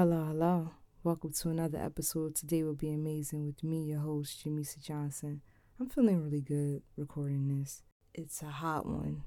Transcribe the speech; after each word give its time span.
Hello, 0.00 0.24
hello. 0.24 0.70
Welcome 1.04 1.34
to 1.34 1.50
another 1.50 1.76
episode. 1.76 2.34
Today 2.34 2.62
will 2.62 2.72
be 2.72 2.90
amazing 2.90 3.44
with 3.44 3.62
me, 3.62 3.82
your 3.82 3.98
host, 3.98 4.42
Jamisa 4.42 4.82
Johnson. 4.82 5.42
I'm 5.78 5.90
feeling 5.90 6.22
really 6.22 6.40
good 6.40 6.80
recording 6.96 7.48
this. 7.48 7.82
It's 8.14 8.40
a 8.40 8.46
hot 8.46 8.86
one. 8.86 9.24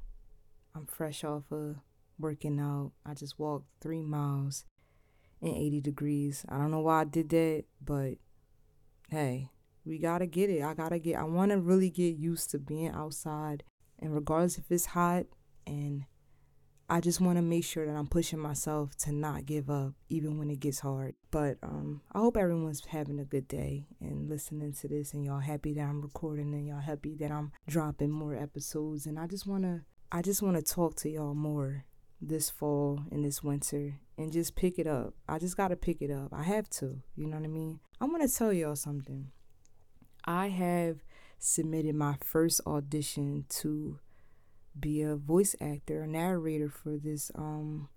I'm 0.73 0.88
fresh 0.88 1.23
off 1.23 1.44
of 1.51 1.75
working 2.17 2.59
out. 2.59 2.94
I 3.05 3.13
just 3.13 3.38
walked 3.38 3.67
three 3.81 4.01
miles 4.01 4.65
in 5.44 5.54
80 5.54 5.81
degrees. 5.81 6.44
I 6.49 6.58
don't 6.58 6.72
know 6.72 6.79
why 6.79 7.01
I 7.01 7.03
did 7.03 7.29
that, 7.29 7.65
but 7.79 8.13
hey, 9.12 9.51
we 9.85 9.99
gotta 9.99 10.26
get 10.26 10.49
it. 10.49 10.63
I 10.63 10.74
gotta 10.74 10.97
get, 10.97 11.19
I 11.19 11.24
wanna 11.26 11.60
really 11.60 11.92
get 11.92 12.17
used 12.17 12.49
to 12.49 12.58
being 12.58 12.90
outside. 12.90 13.63
And 13.99 14.12
regardless 14.12 14.58
if 14.58 14.71
it's 14.71 14.87
hot 14.87 15.28
and 15.67 16.05
I 16.90 17.00
just 17.00 17.22
want 17.22 17.38
to 17.38 17.41
make 17.41 17.63
sure 17.63 17.86
that 17.86 17.95
I'm 17.95 18.08
pushing 18.08 18.40
myself 18.40 18.95
to 18.98 19.12
not 19.12 19.45
give 19.45 19.70
up 19.70 19.94
even 20.09 20.38
when 20.38 20.49
it 20.49 20.59
gets 20.59 20.80
hard. 20.80 21.16
But 21.31 21.58
um, 21.63 22.02
I 22.12 22.20
hope 22.20 22.38
everyone's 22.38 22.84
having 22.85 23.20
a 23.20 23.26
good 23.26 23.48
day 23.48 23.88
and 24.02 24.30
listening 24.30 24.73
to 24.73 24.88
this 24.88 25.13
and 25.13 25.26
y'all 25.26 25.40
happy 25.40 25.73
that 25.73 25.81
I'm 25.81 26.02
recording 26.02 26.54
and 26.54 26.67
y'all 26.67 26.81
happy 26.81 27.16
that 27.16 27.31
I'm 27.31 27.52
dropping 27.67 28.12
more 28.12 28.35
episodes 28.35 29.05
and 29.05 29.17
I 29.17 29.27
just 29.27 29.48
want 29.48 29.63
to 29.63 29.81
I 30.12 30.21
just 30.21 30.43
want 30.43 30.57
to 30.57 30.62
talk 30.62 30.95
to 30.98 31.09
y'all 31.09 31.34
more 31.34 31.85
this 32.21 32.49
fall 32.49 33.02
and 33.12 33.26
this 33.26 33.41
winter 33.41 33.99
and 34.18 34.31
just 34.31 34.55
pick 34.55 34.77
it 34.77 34.88
up. 34.88 35.15
I 35.27 35.40
just 35.40 35.57
got 35.57 35.70
to 35.70 35.76
pick 35.76 36.02
it 36.02 36.12
up. 36.12 36.29
I 36.31 36.43
have 36.43 36.70
to, 36.71 37.02
you 37.15 37.27
know 37.27 37.38
what 37.38 37.45
I 37.45 37.49
mean? 37.49 37.79
I 37.99 38.05
want 38.05 38.21
to 38.21 38.34
tell 38.34 38.54
y'all 38.54 38.76
something. 38.76 39.31
I 40.26 40.49
have 40.49 40.98
submitted 41.40 41.95
my 41.95 42.15
first 42.23 42.62
audition 42.65 43.45
to 43.49 43.99
be 44.80 45.02
a 45.02 45.16
voice 45.16 45.55
actor, 45.62 46.04
a 46.04 46.08
narrator 46.08 46.70
for 46.70 46.98
this 46.98 47.32
um 47.36 47.90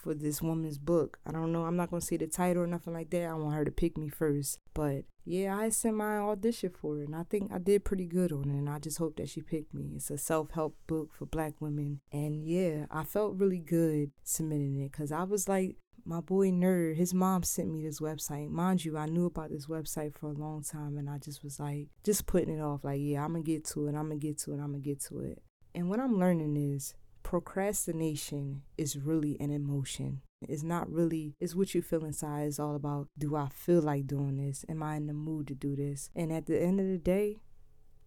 for 0.00 0.14
this 0.14 0.40
woman's 0.40 0.78
book. 0.78 1.18
I 1.26 1.32
don't 1.32 1.52
know. 1.52 1.64
I'm 1.64 1.76
not 1.76 1.90
gonna 1.90 2.00
say 2.00 2.16
the 2.16 2.26
title 2.26 2.62
or 2.62 2.66
nothing 2.66 2.94
like 2.94 3.10
that. 3.10 3.26
I 3.26 3.34
want 3.34 3.54
her 3.54 3.64
to 3.64 3.70
pick 3.70 3.96
me 3.98 4.08
first. 4.08 4.58
But 4.74 5.04
yeah, 5.24 5.56
I 5.56 5.68
sent 5.68 5.96
my 5.96 6.16
audition 6.18 6.70
for 6.70 7.00
it, 7.00 7.06
and 7.06 7.14
I 7.14 7.24
think 7.24 7.52
I 7.52 7.58
did 7.58 7.84
pretty 7.84 8.06
good 8.06 8.32
on 8.32 8.50
it. 8.50 8.54
And 8.54 8.68
I 8.68 8.78
just 8.78 8.98
hope 8.98 9.16
that 9.16 9.28
she 9.28 9.42
picked 9.42 9.74
me. 9.74 9.92
It's 9.96 10.10
a 10.10 10.18
self 10.18 10.50
help 10.52 10.76
book 10.86 11.10
for 11.12 11.26
Black 11.26 11.60
women, 11.60 12.00
and 12.12 12.44
yeah, 12.44 12.86
I 12.90 13.04
felt 13.04 13.36
really 13.36 13.58
good 13.60 14.10
submitting 14.24 14.80
it 14.80 14.92
because 14.92 15.12
I 15.12 15.22
was 15.24 15.48
like. 15.48 15.76
My 16.02 16.20
boy 16.20 16.50
Nerd, 16.50 16.96
his 16.96 17.12
mom 17.12 17.42
sent 17.42 17.70
me 17.70 17.82
this 17.82 18.00
website. 18.00 18.48
Mind 18.48 18.86
you, 18.86 18.96
I 18.96 19.04
knew 19.04 19.26
about 19.26 19.50
this 19.50 19.66
website 19.66 20.16
for 20.16 20.30
a 20.30 20.32
long 20.32 20.62
time 20.62 20.96
and 20.96 21.10
I 21.10 21.18
just 21.18 21.44
was 21.44 21.60
like, 21.60 21.88
just 22.04 22.26
putting 22.26 22.58
it 22.58 22.62
off. 22.62 22.84
Like, 22.84 23.00
yeah, 23.02 23.22
I'm 23.22 23.32
gonna 23.32 23.44
get 23.44 23.66
to 23.66 23.86
it, 23.86 23.90
I'm 23.90 24.08
gonna 24.08 24.16
get 24.16 24.38
to 24.38 24.52
it, 24.52 24.60
I'm 24.60 24.72
gonna 24.72 24.78
get 24.78 25.02
to 25.02 25.20
it. 25.20 25.42
And 25.74 25.88
what 25.88 26.00
I'm 26.00 26.18
learning 26.18 26.56
is 26.56 26.94
procrastination 27.22 28.62
is 28.76 28.96
really 28.96 29.36
an 29.40 29.50
emotion. 29.50 30.22
It's 30.48 30.62
not 30.62 30.90
really, 30.90 31.34
it's 31.38 31.54
what 31.54 31.74
you 31.74 31.82
feel 31.82 32.04
inside. 32.04 32.44
It's 32.44 32.58
all 32.58 32.74
about 32.74 33.08
do 33.18 33.36
I 33.36 33.48
feel 33.48 33.82
like 33.82 34.06
doing 34.06 34.36
this? 34.38 34.64
Am 34.68 34.82
I 34.82 34.96
in 34.96 35.06
the 35.06 35.12
mood 35.12 35.48
to 35.48 35.54
do 35.54 35.76
this? 35.76 36.10
And 36.16 36.32
at 36.32 36.46
the 36.46 36.60
end 36.60 36.80
of 36.80 36.86
the 36.86 36.98
day, 36.98 37.36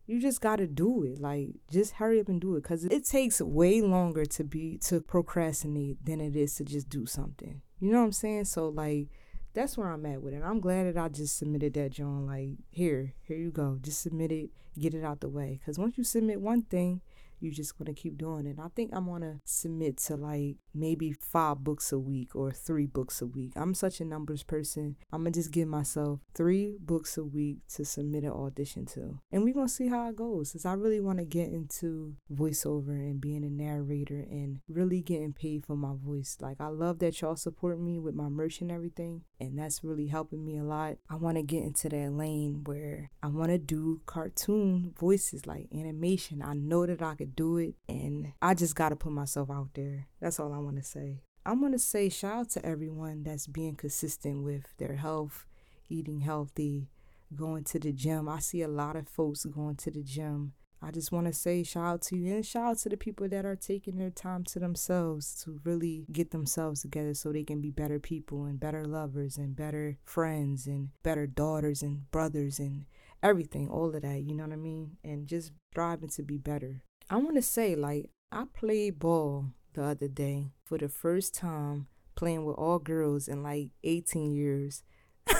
you 0.05 0.19
just 0.19 0.41
gotta 0.41 0.67
do 0.67 1.03
it. 1.03 1.21
Like, 1.21 1.49
just 1.71 1.93
hurry 1.93 2.19
up 2.19 2.27
and 2.27 2.41
do 2.41 2.55
it. 2.55 2.63
Cause 2.63 2.85
it 2.85 3.05
takes 3.05 3.39
way 3.39 3.81
longer 3.81 4.25
to 4.25 4.43
be, 4.43 4.77
to 4.79 4.99
procrastinate 4.99 6.03
than 6.03 6.19
it 6.19 6.35
is 6.35 6.55
to 6.55 6.65
just 6.65 6.89
do 6.89 7.05
something. 7.05 7.61
You 7.79 7.91
know 7.91 7.99
what 7.99 8.05
I'm 8.05 8.11
saying? 8.11 8.45
So, 8.45 8.69
like, 8.69 9.09
that's 9.53 9.77
where 9.77 9.89
I'm 9.89 10.05
at 10.05 10.21
with 10.21 10.33
it. 10.33 10.41
I'm 10.43 10.59
glad 10.59 10.87
that 10.87 11.01
I 11.01 11.07
just 11.09 11.37
submitted 11.37 11.75
that, 11.75 11.91
John. 11.91 12.25
Like, 12.25 12.57
here, 12.69 13.13
here 13.21 13.37
you 13.37 13.51
go. 13.51 13.77
Just 13.81 14.01
submit 14.01 14.31
it, 14.31 14.49
get 14.77 14.93
it 14.93 15.03
out 15.03 15.21
the 15.21 15.29
way. 15.29 15.61
Cause 15.65 15.77
once 15.77 15.97
you 15.97 16.03
submit 16.03 16.41
one 16.41 16.63
thing, 16.63 17.01
you're 17.43 17.53
just 17.53 17.77
going 17.77 17.93
to 17.93 18.01
keep 18.01 18.17
doing 18.17 18.47
it. 18.47 18.57
I 18.59 18.69
think 18.75 18.91
I'm 18.93 19.05
going 19.05 19.21
to 19.21 19.39
submit 19.43 19.97
to 19.97 20.15
like 20.15 20.55
maybe 20.73 21.11
five 21.11 21.63
books 21.63 21.91
a 21.91 21.99
week 21.99 22.35
or 22.35 22.51
three 22.51 22.85
books 22.85 23.21
a 23.21 23.25
week. 23.25 23.51
I'm 23.55 23.73
such 23.73 23.99
a 23.99 24.05
numbers 24.05 24.43
person. 24.43 24.95
I'm 25.11 25.23
going 25.23 25.33
to 25.33 25.39
just 25.39 25.51
give 25.51 25.67
myself 25.67 26.21
three 26.33 26.77
books 26.79 27.17
a 27.17 27.23
week 27.23 27.57
to 27.75 27.85
submit 27.85 28.23
an 28.23 28.31
audition 28.31 28.85
to. 28.87 29.19
And 29.31 29.43
we're 29.43 29.53
going 29.53 29.67
to 29.67 29.73
see 29.73 29.87
how 29.87 30.09
it 30.09 30.15
goes 30.15 30.51
because 30.51 30.65
I 30.65 30.73
really 30.73 31.01
want 31.01 31.19
to 31.19 31.25
get 31.25 31.49
into 31.49 32.15
voiceover 32.33 32.91
and 32.91 33.19
being 33.19 33.43
a 33.43 33.49
narrator 33.49 34.25
and 34.29 34.59
really 34.67 35.01
getting 35.01 35.33
paid 35.33 35.65
for 35.65 35.75
my 35.75 35.93
voice. 35.95 36.37
Like, 36.39 36.57
I 36.59 36.67
love 36.67 36.99
that 36.99 37.21
y'all 37.21 37.35
support 37.35 37.79
me 37.79 37.99
with 37.99 38.15
my 38.15 38.29
merch 38.29 38.61
and 38.61 38.71
everything. 38.71 39.23
And 39.39 39.59
that's 39.59 39.83
really 39.83 40.07
helping 40.07 40.45
me 40.45 40.57
a 40.57 40.63
lot. 40.63 40.95
I 41.09 41.15
want 41.15 41.35
to 41.37 41.43
get 41.43 41.63
into 41.63 41.89
that 41.89 42.13
lane 42.13 42.61
where 42.63 43.11
I 43.21 43.27
want 43.27 43.49
to 43.49 43.57
do 43.57 44.01
cartoon 44.05 44.93
voices 44.97 45.45
like 45.45 45.67
animation. 45.73 46.41
I 46.41 46.53
know 46.53 46.85
that 46.85 47.01
I 47.01 47.15
could 47.15 47.32
do 47.35 47.57
it. 47.57 47.75
And 47.87 48.33
I 48.41 48.53
just 48.53 48.75
got 48.75 48.89
to 48.89 48.95
put 48.95 49.11
myself 49.11 49.49
out 49.49 49.69
there. 49.73 50.07
That's 50.19 50.39
all 50.39 50.53
I 50.53 50.59
want 50.59 50.77
to 50.77 50.83
say. 50.83 51.21
I'm 51.45 51.59
going 51.59 51.73
to 51.73 51.79
say 51.79 52.09
shout 52.09 52.33
out 52.33 52.49
to 52.51 52.65
everyone 52.65 53.23
that's 53.23 53.47
being 53.47 53.75
consistent 53.75 54.43
with 54.43 54.65
their 54.77 54.95
health, 54.95 55.45
eating 55.89 56.21
healthy, 56.21 56.89
going 57.35 57.65
to 57.65 57.79
the 57.79 57.91
gym. 57.91 58.29
I 58.29 58.39
see 58.39 58.61
a 58.61 58.67
lot 58.67 58.95
of 58.95 59.09
folks 59.09 59.45
going 59.45 59.75
to 59.77 59.91
the 59.91 60.03
gym. 60.03 60.53
I 60.81 60.91
just 60.91 61.13
want 61.13 61.27
to 61.27 61.33
say 61.33 61.63
shout 61.63 61.85
out 61.85 62.01
to 62.03 62.17
you 62.17 62.35
and 62.35 62.45
shout 62.45 62.71
out 62.71 62.77
to 62.79 62.89
the 62.89 62.97
people 62.97 63.29
that 63.29 63.45
are 63.45 63.55
taking 63.55 63.97
their 63.97 64.09
time 64.09 64.43
to 64.45 64.59
themselves 64.59 65.41
to 65.43 65.61
really 65.63 66.05
get 66.11 66.31
themselves 66.31 66.81
together 66.81 67.13
so 67.13 67.31
they 67.31 67.45
can 67.45 67.61
be 67.61 67.71
better 67.71 67.99
people 67.99 68.43
and 68.43 68.59
better 68.59 68.83
lovers 68.83 69.37
and 69.37 69.55
better 69.55 69.97
friends 70.03 70.67
and 70.67 70.89
better 71.01 71.25
daughters 71.25 71.81
and 71.81 72.11
brothers 72.11 72.59
and 72.59 72.85
everything, 73.21 73.69
all 73.69 73.95
of 73.95 74.01
that, 74.01 74.23
you 74.23 74.35
know 74.35 74.43
what 74.43 74.51
I 74.51 74.57
mean? 74.57 74.97
And 75.05 75.25
just 75.25 75.53
striving 75.71 76.09
to 76.09 76.21
be 76.21 76.37
better. 76.37 76.83
I 77.09 77.17
want 77.17 77.35
to 77.35 77.41
say, 77.41 77.75
like, 77.75 78.09
I 78.31 78.45
played 78.53 78.99
ball 78.99 79.47
the 79.73 79.83
other 79.83 80.07
day 80.07 80.51
for 80.65 80.77
the 80.77 80.89
first 80.89 81.33
time 81.33 81.87
playing 82.15 82.45
with 82.45 82.55
all 82.55 82.79
girls 82.79 83.27
in 83.27 83.43
like 83.43 83.69
18 83.83 84.33
years. 84.33 84.83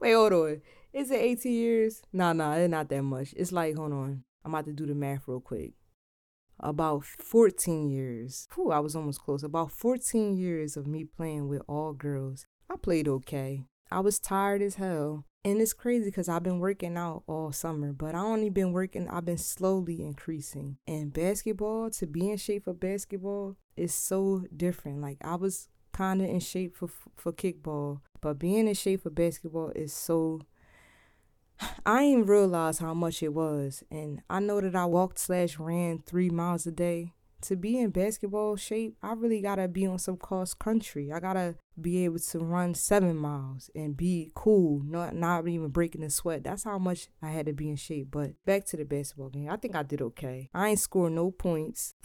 Wait, 0.00 0.12
hold 0.12 0.32
on. 0.32 0.60
Is 0.92 1.10
it 1.10 1.20
18 1.20 1.52
years? 1.52 2.02
Nah, 2.12 2.32
nah, 2.32 2.54
it's 2.54 2.70
not 2.70 2.88
that 2.88 3.02
much. 3.02 3.34
It's 3.36 3.52
like, 3.52 3.76
hold 3.76 3.92
on. 3.92 4.24
I'm 4.44 4.54
about 4.54 4.66
to 4.66 4.72
do 4.72 4.86
the 4.86 4.94
math 4.94 5.26
real 5.26 5.40
quick. 5.40 5.72
About 6.60 7.04
14 7.04 7.90
years. 7.90 8.46
Whew, 8.54 8.70
I 8.70 8.78
was 8.78 8.94
almost 8.94 9.20
close. 9.20 9.42
About 9.42 9.72
14 9.72 10.36
years 10.36 10.76
of 10.76 10.86
me 10.86 11.04
playing 11.04 11.48
with 11.48 11.62
all 11.66 11.92
girls. 11.92 12.46
I 12.70 12.76
played 12.76 13.08
okay. 13.08 13.64
I 13.90 14.00
was 14.00 14.18
tired 14.18 14.62
as 14.62 14.76
hell. 14.76 15.24
And 15.44 15.60
it's 15.60 15.74
crazy 15.74 16.06
because 16.06 16.28
I've 16.28 16.42
been 16.42 16.58
working 16.58 16.96
out 16.96 17.22
all 17.26 17.52
summer, 17.52 17.92
but 17.92 18.14
I 18.14 18.20
only 18.20 18.48
been 18.48 18.72
working, 18.72 19.08
I've 19.10 19.26
been 19.26 19.36
slowly 19.36 20.02
increasing. 20.02 20.78
And 20.86 21.12
basketball, 21.12 21.90
to 21.90 22.06
be 22.06 22.30
in 22.30 22.38
shape 22.38 22.64
for 22.64 22.72
basketball, 22.72 23.56
is 23.76 23.92
so 23.92 24.44
different. 24.56 25.02
Like 25.02 25.18
I 25.22 25.34
was 25.34 25.68
kind 25.92 26.22
of 26.22 26.28
in 26.28 26.40
shape 26.40 26.74
for 26.74 26.88
for 27.14 27.32
kickball, 27.32 28.00
but 28.22 28.38
being 28.38 28.68
in 28.68 28.74
shape 28.74 29.02
for 29.02 29.10
basketball 29.10 29.70
is 29.74 29.92
so. 29.92 30.40
I 31.86 32.04
didn't 32.04 32.26
realize 32.26 32.78
how 32.78 32.94
much 32.94 33.22
it 33.22 33.34
was, 33.34 33.84
and 33.90 34.22
I 34.30 34.40
know 34.40 34.62
that 34.62 34.74
I 34.74 34.86
walked 34.86 35.18
slash 35.18 35.58
ran 35.58 35.98
three 35.98 36.30
miles 36.30 36.66
a 36.66 36.72
day 36.72 37.12
to 37.44 37.56
be 37.56 37.78
in 37.78 37.90
basketball 37.90 38.56
shape, 38.56 38.96
I 39.02 39.12
really 39.12 39.40
gotta 39.40 39.68
be 39.68 39.86
on 39.86 39.98
some 39.98 40.16
cross 40.16 40.54
country. 40.54 41.12
I 41.12 41.20
gotta 41.20 41.56
be 41.80 42.04
able 42.04 42.18
to 42.18 42.38
run 42.38 42.74
seven 42.74 43.16
miles 43.16 43.70
and 43.74 43.96
be 43.96 44.30
cool, 44.34 44.82
not 44.84 45.14
not 45.14 45.48
even 45.48 45.68
breaking 45.68 46.02
a 46.02 46.10
sweat. 46.10 46.44
That's 46.44 46.64
how 46.64 46.78
much 46.78 47.08
I 47.22 47.30
had 47.30 47.46
to 47.46 47.52
be 47.52 47.68
in 47.70 47.76
shape. 47.76 48.08
But 48.10 48.32
back 48.44 48.64
to 48.66 48.76
the 48.76 48.84
basketball 48.84 49.30
game. 49.30 49.48
I 49.50 49.56
think 49.56 49.74
I 49.74 49.82
did 49.82 50.02
okay. 50.02 50.50
I 50.54 50.68
ain't 50.68 50.78
score 50.78 51.10
no 51.10 51.30
points. 51.30 51.94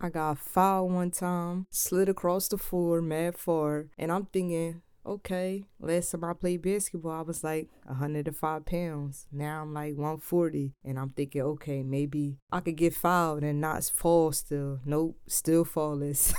I 0.00 0.10
got 0.10 0.38
fouled 0.38 0.92
one 0.92 1.10
time, 1.10 1.66
slid 1.70 2.08
across 2.10 2.48
the 2.48 2.58
floor, 2.58 3.00
mad 3.00 3.38
far, 3.38 3.86
and 3.96 4.12
I'm 4.12 4.26
thinking, 4.26 4.82
okay, 5.06 5.64
last 5.80 6.10
time 6.10 6.24
I 6.24 6.32
played 6.32 6.62
basketball, 6.62 7.12
I 7.12 7.22
was 7.22 7.44
like 7.44 7.68
105 7.84 8.66
pounds. 8.66 9.26
Now 9.32 9.62
I'm 9.62 9.72
like 9.72 9.94
140. 9.94 10.72
And 10.84 10.98
I'm 10.98 11.10
thinking, 11.10 11.42
okay, 11.42 11.82
maybe 11.82 12.38
I 12.50 12.60
could 12.60 12.76
get 12.76 12.94
fouled 12.94 13.42
and 13.42 13.60
not 13.60 13.84
fall 13.84 14.32
still. 14.32 14.80
Nope, 14.84 15.18
still 15.26 15.64
falling. 15.64 16.14
So, 16.24 16.34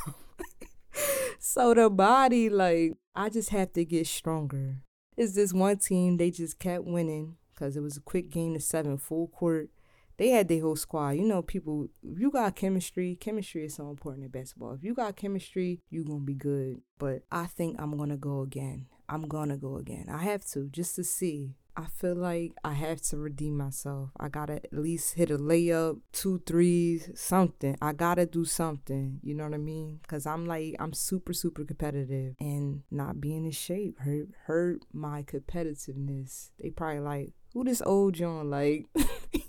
so 1.40 1.74
the 1.74 1.90
body, 1.90 2.50
like, 2.50 2.94
I 3.16 3.30
just 3.30 3.50
have 3.50 3.74
to 3.74 3.86
get 3.86 4.08
stronger. 4.08 4.78
It's 5.16 5.34
this 5.34 5.54
one 5.54 5.78
team, 5.78 6.18
they 6.18 6.32
just 6.32 6.60
kept 6.60 6.86
winning 6.86 7.38
because 7.54 7.78
it 7.78 7.82
was 7.82 7.98
a 7.98 8.02
quick 8.02 8.30
game 8.30 8.54
to 8.54 8.60
seven, 8.60 8.98
full 8.98 9.28
court 9.28 9.70
they 10.18 10.30
had 10.30 10.48
their 10.48 10.62
whole 10.62 10.76
squad. 10.76 11.12
You 11.12 11.26
know, 11.26 11.42
people, 11.42 11.88
you 12.02 12.32
got 12.32 12.56
chemistry, 12.56 13.16
chemistry 13.20 13.66
is 13.66 13.76
so 13.76 13.90
important 13.90 14.26
in 14.26 14.32
basketball. 14.32 14.74
If 14.74 14.84
you 14.84 14.94
got 14.94 15.16
chemistry, 15.16 15.82
you're 15.90 16.04
going 16.04 16.22
to 16.22 16.26
be 16.26 16.34
good. 16.34 16.82
But 17.00 17.24
I 17.32 17.46
think 17.46 17.80
I'm 17.80 17.96
going 17.96 18.10
to 18.10 18.18
go 18.18 18.42
again. 18.42 18.88
I'm 19.10 19.28
going 19.28 19.50
to 19.50 19.58
go 19.58 19.78
again. 19.78 20.08
I 20.12 20.24
have 20.24 20.46
to 20.48 20.68
just 20.70 20.96
to 20.96 21.04
see. 21.04 21.56
I 21.80 21.86
feel 21.86 22.16
like 22.16 22.54
I 22.64 22.74
have 22.74 23.02
to 23.04 23.18
redeem 23.18 23.56
myself. 23.56 24.10
I 24.20 24.30
got 24.30 24.48
to 24.48 24.56
at 24.56 24.74
least 24.74 25.14
hit 25.14 25.30
a 25.30 25.38
layup, 25.38 26.00
two 26.12 26.42
threes, 26.48 27.12
something. 27.14 27.78
I 27.80 27.94
got 27.94 28.16
to 28.16 28.26
do 28.26 28.46
something. 28.46 29.20
You 29.22 29.36
know 29.36 29.44
what 29.44 29.54
I 29.54 29.58
mean? 29.58 30.00
Because 30.02 30.26
I'm 30.26 30.48
like, 30.48 30.76
I'm 30.80 30.94
super, 30.94 31.34
super 31.34 31.64
competitive. 31.64 32.34
And 32.40 32.82
not 32.90 33.22
being 33.22 33.46
in 33.46 33.52
shape 33.52 34.00
hurt, 34.00 34.30
hurt 34.46 34.86
my 34.92 35.22
competitiveness. 35.22 36.50
They 36.60 36.72
probably 36.72 37.02
like, 37.02 37.34
who 37.54 37.64
this 37.64 37.84
old 37.86 38.16
John? 38.16 38.50
Like, 38.50 38.88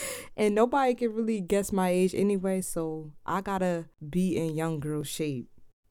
and 0.36 0.54
nobody 0.54 0.94
can 0.94 1.12
really 1.12 1.40
guess 1.40 1.72
my 1.72 1.90
age 1.90 2.14
anyway, 2.14 2.60
so 2.60 3.12
I 3.24 3.40
gotta 3.40 3.86
be 4.08 4.36
in 4.36 4.56
young 4.56 4.80
girl 4.80 5.02
shape. 5.02 5.48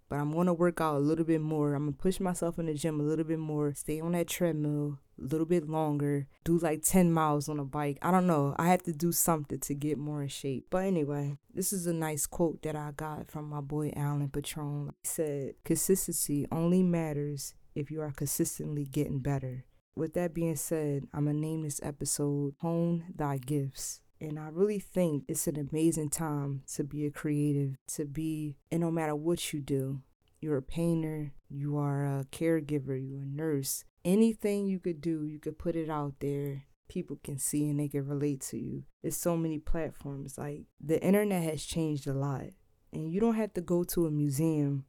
but 0.10 0.18
I'm 0.18 0.34
gonna 0.34 0.54
work 0.54 0.82
out 0.82 0.98
a 0.98 1.00
little 1.00 1.26
bit 1.26 1.42
more. 1.42 1.74
I'm 1.74 1.86
gonna 1.86 1.98
push 1.98 2.20
myself 2.20 2.60
in 2.60 2.68
the 2.68 2.74
gym 2.74 3.00
a 3.00 3.04
little 3.04 3.26
bit 3.26 3.40
more, 3.40 3.74
stay 3.74 4.00
on 4.00 4.12
that 4.14 4.28
treadmill 4.28 5.00
a 5.20 5.24
little 5.24 5.46
bit 5.46 5.68
longer, 5.70 6.28
do 6.44 6.58
like 6.58 6.82
10 6.84 7.12
miles 7.12 7.48
on 7.50 7.60
a 7.60 7.66
bike. 7.66 7.98
I 8.02 8.12
don't 8.12 8.28
know. 8.28 8.56
I 8.58 8.68
have 8.68 8.84
to 8.84 8.94
do 8.94 9.12
something 9.12 9.60
to 9.60 9.74
get 9.74 9.98
more 9.98 10.22
in 10.22 10.28
shape. 10.28 10.68
But 10.70 10.86
anyway, 10.86 11.38
this 11.54 11.72
is 11.72 11.88
a 11.88 11.94
nice 11.94 12.26
quote 12.26 12.62
that 12.64 12.76
I 12.76 12.92
got 12.92 13.32
from 13.32 13.50
my 13.50 13.62
boy 13.62 13.92
Alan 13.96 14.30
Patron. 14.30 14.92
He 15.04 15.08
said, 15.08 15.54
Consistency 15.64 16.46
only 16.52 16.84
matters 16.84 17.54
if 17.74 17.92
you 17.92 18.02
are 18.02 18.12
consistently 18.12 18.86
getting 18.86 19.20
better. 19.20 19.66
With 19.98 20.14
that 20.16 20.34
being 20.34 20.58
said, 20.58 21.08
I'm 21.14 21.26
gonna 21.26 21.40
name 21.40 21.64
this 21.64 21.80
episode 21.82 22.56
Hone 22.60 23.06
Thy 23.16 23.38
Gifts. 23.38 24.02
And 24.20 24.38
I 24.38 24.50
really 24.50 24.80
think 24.80 25.24
it's 25.28 25.48
an 25.48 25.58
amazing 25.58 26.10
time 26.10 26.64
to 26.76 26.84
be 26.84 27.06
a 27.06 27.12
creative, 27.12 27.78
to 27.94 28.06
be, 28.06 28.58
and 28.72 28.82
no 28.82 28.92
matter 28.92 29.16
what 29.16 29.54
you 29.54 29.62
do, 29.62 30.02
you're 30.42 30.58
a 30.58 30.62
painter, 30.62 31.34
you 31.50 31.78
are 31.78 32.06
a 32.06 32.26
caregiver, 32.32 33.02
you're 33.02 33.22
a 33.22 33.26
nurse, 33.26 33.86
anything 34.04 34.68
you 34.68 34.80
could 34.80 35.00
do, 35.00 35.26
you 35.26 35.40
could 35.40 35.58
put 35.58 35.76
it 35.78 35.90
out 35.90 36.16
there. 36.20 36.66
People 36.88 37.18
can 37.24 37.38
see 37.38 37.70
and 37.70 37.80
they 37.80 37.88
can 37.88 38.06
relate 38.06 38.42
to 38.42 38.58
you. 38.58 38.84
There's 39.02 39.18
so 39.18 39.38
many 39.38 39.60
platforms. 39.60 40.38
Like 40.38 40.66
the 40.80 41.02
internet 41.02 41.44
has 41.44 41.64
changed 41.64 42.06
a 42.06 42.14
lot. 42.14 42.48
And 42.92 43.12
you 43.12 43.20
don't 43.20 43.36
have 43.36 43.54
to 43.54 43.62
go 43.62 43.84
to 43.86 44.06
a 44.06 44.12
museum 44.12 44.86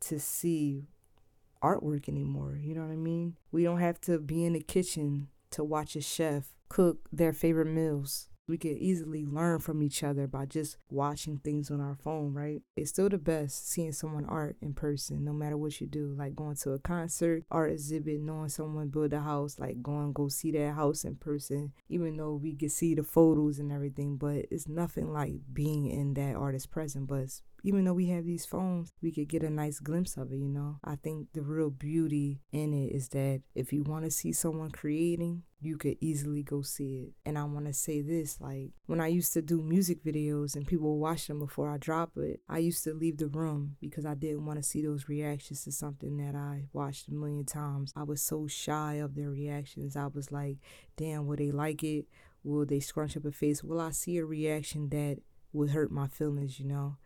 to 0.00 0.18
see 0.18 0.88
artwork 1.62 2.08
anymore. 2.08 2.58
You 2.62 2.74
know 2.74 2.82
what 2.82 2.92
I 2.92 2.96
mean? 2.96 3.36
We 3.52 3.64
don't 3.64 3.80
have 3.80 4.00
to 4.02 4.18
be 4.18 4.44
in 4.44 4.54
the 4.54 4.60
kitchen 4.60 5.28
to 5.50 5.64
watch 5.64 5.96
a 5.96 6.00
chef 6.00 6.56
cook 6.68 7.08
their 7.12 7.32
favorite 7.32 7.66
meals. 7.66 8.28
We 8.48 8.58
can 8.58 8.78
easily 8.78 9.26
learn 9.26 9.58
from 9.58 9.82
each 9.82 10.04
other 10.04 10.28
by 10.28 10.46
just 10.46 10.76
watching 10.88 11.38
things 11.38 11.68
on 11.68 11.80
our 11.80 11.96
phone, 11.96 12.32
right? 12.32 12.62
It's 12.76 12.90
still 12.90 13.08
the 13.08 13.18
best 13.18 13.68
seeing 13.68 13.90
someone 13.90 14.24
art 14.24 14.56
in 14.62 14.72
person, 14.72 15.24
no 15.24 15.32
matter 15.32 15.56
what 15.56 15.80
you 15.80 15.88
do. 15.88 16.14
Like 16.16 16.36
going 16.36 16.54
to 16.56 16.70
a 16.72 16.78
concert, 16.78 17.42
art 17.50 17.72
exhibit, 17.72 18.20
knowing 18.20 18.48
someone 18.48 18.88
build 18.88 19.12
a 19.12 19.20
house, 19.20 19.58
like 19.58 19.82
going 19.82 20.12
go 20.12 20.28
see 20.28 20.52
that 20.52 20.74
house 20.74 21.02
in 21.02 21.16
person, 21.16 21.72
even 21.88 22.16
though 22.16 22.34
we 22.34 22.54
can 22.54 22.68
see 22.68 22.94
the 22.94 23.02
photos 23.02 23.58
and 23.58 23.72
everything, 23.72 24.16
but 24.16 24.46
it's 24.52 24.68
nothing 24.68 25.12
like 25.12 25.32
being 25.52 25.86
in 25.86 26.14
that 26.14 26.36
artist 26.36 26.70
present. 26.70 27.08
But 27.08 27.40
even 27.66 27.84
though 27.84 27.94
we 27.94 28.06
have 28.06 28.24
these 28.24 28.46
phones, 28.46 28.92
we 29.02 29.10
could 29.10 29.26
get 29.26 29.42
a 29.42 29.50
nice 29.50 29.80
glimpse 29.80 30.16
of 30.16 30.30
it, 30.30 30.36
you 30.36 30.48
know? 30.48 30.78
I 30.84 30.94
think 30.94 31.26
the 31.32 31.42
real 31.42 31.68
beauty 31.68 32.38
in 32.52 32.72
it 32.72 32.94
is 32.94 33.08
that 33.08 33.42
if 33.56 33.72
you 33.72 33.82
want 33.82 34.04
to 34.04 34.10
see 34.12 34.32
someone 34.32 34.70
creating, 34.70 35.42
you 35.60 35.76
could 35.76 35.96
easily 36.00 36.44
go 36.44 36.62
see 36.62 37.08
it. 37.08 37.14
And 37.28 37.36
I 37.36 37.42
want 37.42 37.66
to 37.66 37.72
say 37.72 38.02
this 38.02 38.40
like, 38.40 38.70
when 38.86 39.00
I 39.00 39.08
used 39.08 39.32
to 39.32 39.42
do 39.42 39.60
music 39.62 40.04
videos 40.04 40.54
and 40.54 40.64
people 40.64 40.96
watch 40.98 41.26
them 41.26 41.40
before 41.40 41.68
I 41.68 41.76
drop 41.78 42.12
it, 42.18 42.38
I 42.48 42.58
used 42.58 42.84
to 42.84 42.94
leave 42.94 43.18
the 43.18 43.26
room 43.26 43.74
because 43.80 44.06
I 44.06 44.14
didn't 44.14 44.46
want 44.46 44.62
to 44.62 44.68
see 44.68 44.80
those 44.80 45.08
reactions 45.08 45.64
to 45.64 45.72
something 45.72 46.18
that 46.18 46.36
I 46.36 46.66
watched 46.72 47.08
a 47.08 47.14
million 47.14 47.46
times. 47.46 47.92
I 47.96 48.04
was 48.04 48.22
so 48.22 48.46
shy 48.46 48.94
of 48.94 49.16
their 49.16 49.30
reactions. 49.30 49.96
I 49.96 50.06
was 50.06 50.30
like, 50.30 50.58
damn, 50.96 51.26
will 51.26 51.36
they 51.36 51.50
like 51.50 51.82
it? 51.82 52.06
Will 52.44 52.64
they 52.64 52.78
scrunch 52.78 53.16
up 53.16 53.24
a 53.24 53.32
face? 53.32 53.64
Will 53.64 53.80
I 53.80 53.90
see 53.90 54.18
a 54.18 54.24
reaction 54.24 54.88
that 54.90 55.18
would 55.52 55.70
hurt 55.70 55.90
my 55.90 56.06
feelings, 56.06 56.60
you 56.60 56.66
know? 56.66 56.96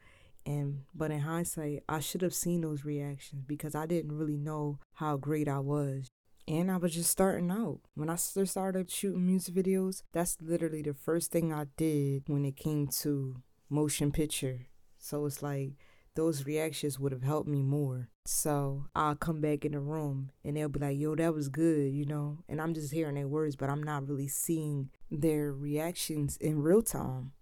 And 0.46 0.84
but 0.94 1.10
in 1.10 1.20
hindsight, 1.20 1.84
I 1.88 2.00
should 2.00 2.22
have 2.22 2.34
seen 2.34 2.62
those 2.62 2.84
reactions 2.84 3.44
because 3.46 3.75
I 3.75 3.87
didn't 3.87 4.16
really 4.16 4.37
know 4.37 4.78
how 4.94 5.16
great 5.16 5.48
I 5.48 5.58
was. 5.58 6.08
And 6.48 6.70
I 6.70 6.78
was 6.78 6.94
just 6.94 7.10
starting 7.10 7.50
out. 7.50 7.81
When 7.94 8.10
I 8.10 8.16
started 8.16 8.90
shooting 8.90 9.26
music 9.26 9.54
videos, 9.54 10.02
that's 10.12 10.37
literally 10.40 10.82
the 10.82 10.94
first 10.94 11.31
thing 11.31 11.52
I 11.52 11.66
did 11.76 12.25
when 12.26 12.44
it 12.44 12.56
came 12.56 12.88
to 13.02 13.37
motion 13.69 14.10
picture. 14.10 14.66
So 14.98 15.26
it's 15.26 15.42
like 15.42 15.75
those 16.16 16.44
reactions 16.44 16.98
would 16.98 17.12
have 17.12 17.22
helped 17.22 17.48
me 17.48 17.62
more. 17.62 18.08
So 18.26 18.87
I'll 18.96 19.14
come 19.14 19.40
back 19.40 19.64
in 19.64 19.72
the 19.72 19.81
room 19.81 20.31
and 20.44 20.56
they'll 20.56 20.69
be 20.69 20.81
like, 20.81 20.98
yo, 20.98 21.14
that 21.14 21.34
was 21.34 21.48
good, 21.48 21.92
you 21.92 22.04
know? 22.04 22.38
And 22.48 22.60
I'm 22.60 22.75
just 22.75 22.92
hearing 22.92 23.14
their 23.14 23.28
words, 23.28 23.54
but 23.54 23.70
I'm 23.70 23.82
not 23.82 24.08
really 24.08 24.28
seeing 24.28 24.90
their 25.10 25.52
reactions 25.52 26.37
in 26.38 26.60
real 26.60 26.82
time. 26.82 27.32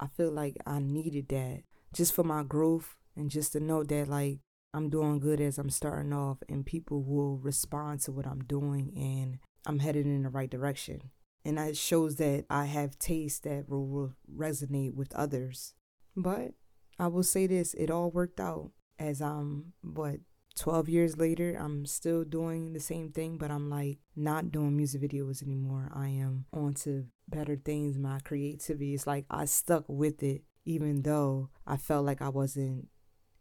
I 0.00 0.06
feel 0.06 0.30
like 0.30 0.56
I 0.64 0.78
needed 0.78 1.28
that 1.28 1.64
just 1.92 2.14
for 2.14 2.24
my 2.24 2.42
growth 2.42 2.96
and 3.16 3.30
just 3.30 3.52
to 3.52 3.60
know 3.60 3.82
that 3.84 4.08
like 4.08 4.38
I'm 4.74 4.90
doing 4.90 5.18
good 5.18 5.40
as 5.40 5.58
I'm 5.58 5.70
starting 5.70 6.12
off 6.12 6.38
and 6.48 6.64
people 6.64 7.02
will 7.02 7.38
respond 7.38 8.00
to 8.00 8.12
what 8.12 8.26
I'm 8.26 8.44
doing 8.44 8.92
and 8.96 9.38
I'm 9.66 9.78
headed 9.78 10.06
in 10.06 10.22
the 10.22 10.28
right 10.28 10.50
direction. 10.50 11.10
And 11.44 11.56
that 11.56 11.76
shows 11.76 12.16
that 12.16 12.44
I 12.50 12.66
have 12.66 12.98
taste 12.98 13.44
that 13.44 13.68
will 13.68 14.12
resonate 14.32 14.94
with 14.94 15.14
others. 15.14 15.74
But 16.16 16.52
I 16.98 17.06
will 17.06 17.22
say 17.22 17.46
this, 17.46 17.74
it 17.74 17.90
all 17.90 18.10
worked 18.10 18.40
out 18.40 18.72
as 18.98 19.22
I'm 19.22 19.72
what 19.82 20.20
12 20.58 20.88
years 20.88 21.16
later, 21.16 21.56
I'm 21.58 21.86
still 21.86 22.24
doing 22.24 22.72
the 22.72 22.80
same 22.80 23.12
thing, 23.12 23.38
but 23.38 23.50
I'm 23.50 23.70
like 23.70 23.98
not 24.16 24.50
doing 24.50 24.76
music 24.76 25.02
videos 25.02 25.42
anymore. 25.42 25.90
I 25.94 26.08
am 26.08 26.46
on 26.52 26.74
to 26.82 27.06
better 27.28 27.56
things, 27.56 27.96
my 27.96 28.18
creativity. 28.24 28.94
It's 28.94 29.06
like 29.06 29.24
I 29.30 29.44
stuck 29.44 29.84
with 29.86 30.22
it 30.22 30.42
even 30.64 31.02
though 31.02 31.50
I 31.66 31.76
felt 31.76 32.04
like 32.04 32.22
I 32.22 32.28
wasn't 32.28 32.88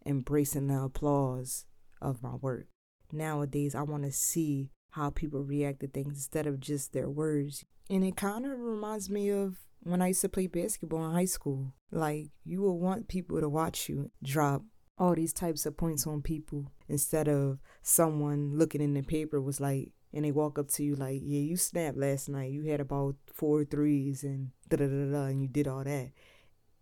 embracing 0.06 0.68
the 0.68 0.82
applause 0.82 1.66
of 2.02 2.24
my 2.24 2.36
work. 2.36 2.68
Nowadays, 3.12 3.76
I 3.76 3.84
want 3.84 4.04
to 4.04 4.12
see 4.12 4.72
how 4.92 5.10
people 5.10 5.44
react 5.44 5.82
to 5.82 5.88
things 5.88 6.16
instead 6.16 6.48
of 6.48 6.60
just 6.60 6.94
their 6.94 7.10
words. 7.10 7.64
And 7.90 8.04
it 8.04 8.16
kind 8.16 8.46
of 8.46 8.60
reminds 8.60 9.10
me 9.10 9.30
of 9.30 9.58
when 9.82 10.02
I 10.02 10.08
used 10.08 10.22
to 10.22 10.30
play 10.30 10.48
basketball 10.48 11.06
in 11.06 11.14
high 11.14 11.26
school. 11.26 11.74
Like, 11.92 12.28
you 12.44 12.62
will 12.62 12.80
want 12.80 13.08
people 13.08 13.40
to 13.40 13.50
watch 13.50 13.88
you 13.88 14.12
drop 14.24 14.64
all 14.98 15.14
these 15.14 15.34
types 15.34 15.66
of 15.66 15.78
points 15.78 16.08
on 16.08 16.22
people 16.22 16.72
instead 16.90 17.28
of 17.28 17.60
someone 17.84 18.58
looking 18.58 18.82
in 18.82 18.94
the 18.94 19.04
paper 19.04 19.40
was 19.40 19.60
like, 19.60 19.92
and 20.14 20.26
they 20.26 20.32
walk 20.32 20.58
up 20.58 20.70
to 20.70 20.84
you 20.84 20.96
like, 20.96 21.20
yeah, 21.24 21.42
you 21.42 21.56
snapped 21.58 21.98
last 21.98 22.30
night. 22.30 22.52
You 22.52 22.64
had 22.64 22.80
about 22.80 23.16
four 23.34 23.64
threes 23.66 24.24
and 24.24 24.52
da 24.68 24.78
da 24.78 24.88
da 24.88 25.12
da, 25.12 25.26
and 25.26 25.42
you 25.42 25.48
did 25.48 25.68
all 25.68 25.84
that 25.84 26.12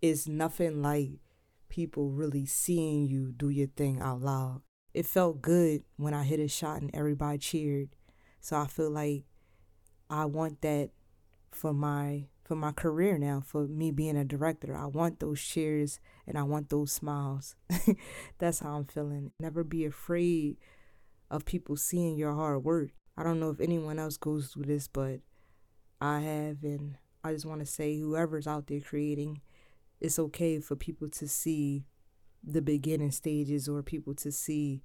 it's 0.01 0.27
nothing 0.27 0.81
like 0.81 1.19
people 1.69 2.09
really 2.09 2.45
seeing 2.45 3.05
you 3.05 3.31
do 3.31 3.49
your 3.49 3.67
thing 3.67 4.01
out 4.01 4.21
loud. 4.21 4.61
It 4.93 5.05
felt 5.05 5.41
good 5.41 5.83
when 5.97 6.13
I 6.13 6.23
hit 6.23 6.39
a 6.39 6.47
shot 6.47 6.81
and 6.81 6.89
everybody 6.93 7.37
cheered. 7.37 7.89
So 8.39 8.57
I 8.57 8.67
feel 8.67 8.91
like 8.91 9.25
I 10.09 10.25
want 10.25 10.61
that 10.61 10.91
for 11.51 11.73
my 11.73 12.27
for 12.43 12.55
my 12.55 12.71
career 12.71 13.17
now, 13.17 13.41
for 13.43 13.67
me 13.67 13.89
being 13.89 14.15
a 14.15 14.23
director. 14.23 14.77
I 14.77 14.85
want 14.85 15.19
those 15.19 15.41
cheers 15.41 15.99
and 16.27 16.37
I 16.37 16.43
want 16.43 16.69
those 16.69 16.91
smiles. 16.91 17.55
That's 18.37 18.59
how 18.59 18.75
I'm 18.75 18.85
feeling. 18.85 19.31
Never 19.39 19.63
be 19.63 19.83
afraid 19.83 20.57
of 21.31 21.43
people 21.43 21.75
seeing 21.75 22.15
your 22.15 22.33
hard 22.33 22.63
work. 22.63 22.91
I 23.17 23.23
don't 23.23 23.39
know 23.39 23.49
if 23.49 23.59
anyone 23.59 23.97
else 23.97 24.17
goes 24.17 24.49
through 24.49 24.65
this, 24.65 24.87
but 24.87 25.21
I 25.99 26.19
have 26.19 26.63
and 26.63 26.97
I 27.23 27.33
just 27.33 27.45
want 27.45 27.61
to 27.61 27.65
say 27.65 27.97
whoever's 27.97 28.45
out 28.45 28.67
there 28.67 28.79
creating 28.79 29.41
it's 29.99 30.19
okay 30.19 30.59
for 30.59 30.75
people 30.75 31.09
to 31.09 31.27
see 31.27 31.85
the 32.43 32.61
beginning 32.61 33.11
stages 33.11 33.67
or 33.67 33.81
people 33.81 34.13
to 34.15 34.31
see 34.31 34.83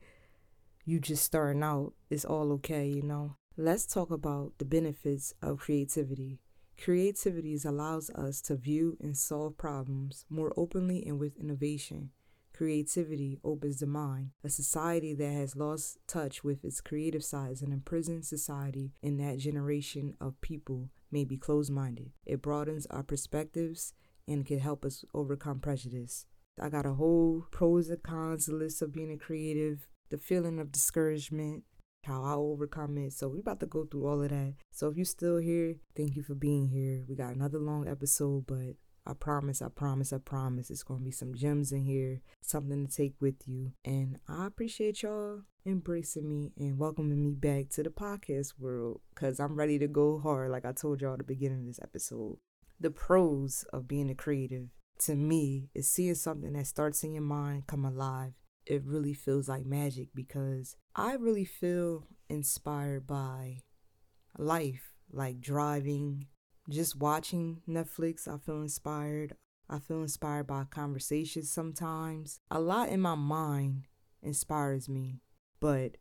you 0.85 0.99
just 0.99 1.25
starting 1.25 1.63
out. 1.63 1.93
It's 2.09 2.25
all 2.25 2.53
okay, 2.53 2.89
you 2.89 3.03
know. 3.03 3.37
Let's 3.57 3.87
talk 3.87 4.11
about 4.11 4.53
the 4.59 4.65
benefits 4.65 5.35
of 5.43 5.59
creativity. 5.59 6.41
Creativity 6.83 7.59
allows 7.65 8.09
us 8.11 8.41
to 8.43 8.57
view 8.57 8.97
and 9.01 9.17
solve 9.17 9.59
problems 9.59 10.25
more 10.31 10.53
openly 10.57 11.05
and 11.07 11.19
with 11.19 11.37
innovation. 11.37 12.11
Creativity 12.55 13.39
opens 13.45 13.81
the 13.81 13.87
mind. 13.87 14.31
A 14.45 14.49
society 14.49 15.15
that 15.15 15.33
has 15.33 15.57
lost 15.57 15.99
touch 16.07 16.43
with 16.43 16.65
its 16.65 16.81
creative 16.81 17.25
side 17.25 17.53
is 17.53 17.63
an 17.63 17.73
imprisoned 17.73 18.25
society, 18.25 18.93
and 19.03 19.21
that 19.21 19.39
generation 19.39 20.15
of 20.21 20.41
people 20.41 20.91
may 21.11 21.25
be 21.25 21.37
closed 21.37 21.73
minded. 21.73 22.13
It 22.25 22.43
broadens 22.43 22.87
our 22.87 23.03
perspectives 23.03 23.95
and 24.31 24.47
can 24.47 24.61
help 24.61 24.85
us 24.85 25.05
overcome 25.13 25.59
prejudice. 25.59 26.25
I 26.61 26.69
got 26.69 26.87
a 26.87 26.95
whole 26.95 27.47
pros 27.51 27.91
and 27.91 28.03
cons 28.03 28.49
list 28.49 28.81
of 28.81 28.93
being 28.93 29.11
a 29.11 29.17
creative, 29.17 29.89
the 30.11 30.19
feeling 30.19 30.61
of 30.61 30.71
discouragement, 30.71 31.65
how 32.05 32.23
I 32.23 32.35
overcome 32.35 32.97
it. 32.99 33.13
So 33.13 33.29
we're 33.29 33.41
about 33.41 33.61
to 33.61 33.67
go 33.67 33.85
through 33.85 34.07
all 34.07 34.23
of 34.23 34.31
that. 34.31 34.55
So 34.71 34.89
if 34.89 34.97
you're 34.97 35.05
still 35.05 35.39
here, 35.39 35.77
thank 35.97 36.17
you 36.17 36.23
for 36.23 36.35
being 36.35 36.69
here. 36.69 37.05
We 37.09 37.17
got 37.17 37.35
another 37.35 37.59
long 37.59 37.89
episode, 37.89 38.47
but 38.47 38.77
I 39.05 39.15
promise, 39.15 39.63
I 39.63 39.69
promise, 39.69 40.13
I 40.13 40.19
promise 40.19 40.71
it's 40.71 40.85
gonna 40.85 41.01
be 41.01 41.11
some 41.11 41.35
gems 41.35 41.73
in 41.73 41.83
here, 41.83 42.21
something 42.41 42.87
to 42.87 42.93
take 42.95 43.15
with 43.21 43.47
you. 43.47 43.73
And 43.85 44.19
I 44.29 44.47
appreciate 44.47 45.03
y'all 45.03 45.41
embracing 45.67 46.29
me 46.29 46.53
and 46.57 46.79
welcoming 46.79 47.25
me 47.25 47.33
back 47.33 47.71
to 47.71 47.83
the 47.83 47.91
podcast 47.91 48.55
world 48.59 49.01
because 49.13 49.41
I'm 49.41 49.57
ready 49.57 49.79
to 49.81 49.89
go 49.89 50.21
hard, 50.21 50.51
like 50.51 50.65
I 50.65 50.73
told 50.73 51.01
y'all 51.01 51.15
at 51.15 51.19
the 51.19 51.25
beginning 51.25 51.61
of 51.61 51.67
this 51.67 51.81
episode 51.83 52.39
the 52.81 52.91
pros 52.91 53.65
of 53.73 53.87
being 53.87 54.11
a 54.11 54.15
creative 54.15 54.69
to 55.01 55.15
me 55.15 55.69
is 55.75 55.91
seeing 55.91 56.15
something 56.15 56.55
that 56.55 56.67
starts 56.67 57.05
in 57.05 57.13
your 57.13 57.23
mind 57.23 57.67
come 57.67 57.85
alive. 57.85 58.33
It 58.67 58.85
really 58.85 59.15
feels 59.15 59.49
like 59.49 59.67
magic 59.67 60.09
because 60.15 60.77
I 60.97 61.15
really 61.15 61.45
feel 61.45 62.07
inspired 62.29 63.07
by 63.07 63.59
life, 64.39 64.95
like 65.13 65.41
driving, 65.41 66.27
just 66.69 66.97
watching 66.97 67.63
Netflix. 67.69 68.29
I 68.29 68.39
feel 68.39 68.63
inspired. 68.63 69.35
I 69.69 69.79
feel 69.79 70.03
inspired 70.03 70.47
by 70.47 70.65
conversations 70.65 71.51
sometimes. 71.51 72.41
A 72.51 72.61
lot 72.61 72.89
in 72.89 73.01
my 73.01 73.15
mind 73.15 73.87
inspires 74.23 74.89
me. 74.89 75.21
But 75.61 75.97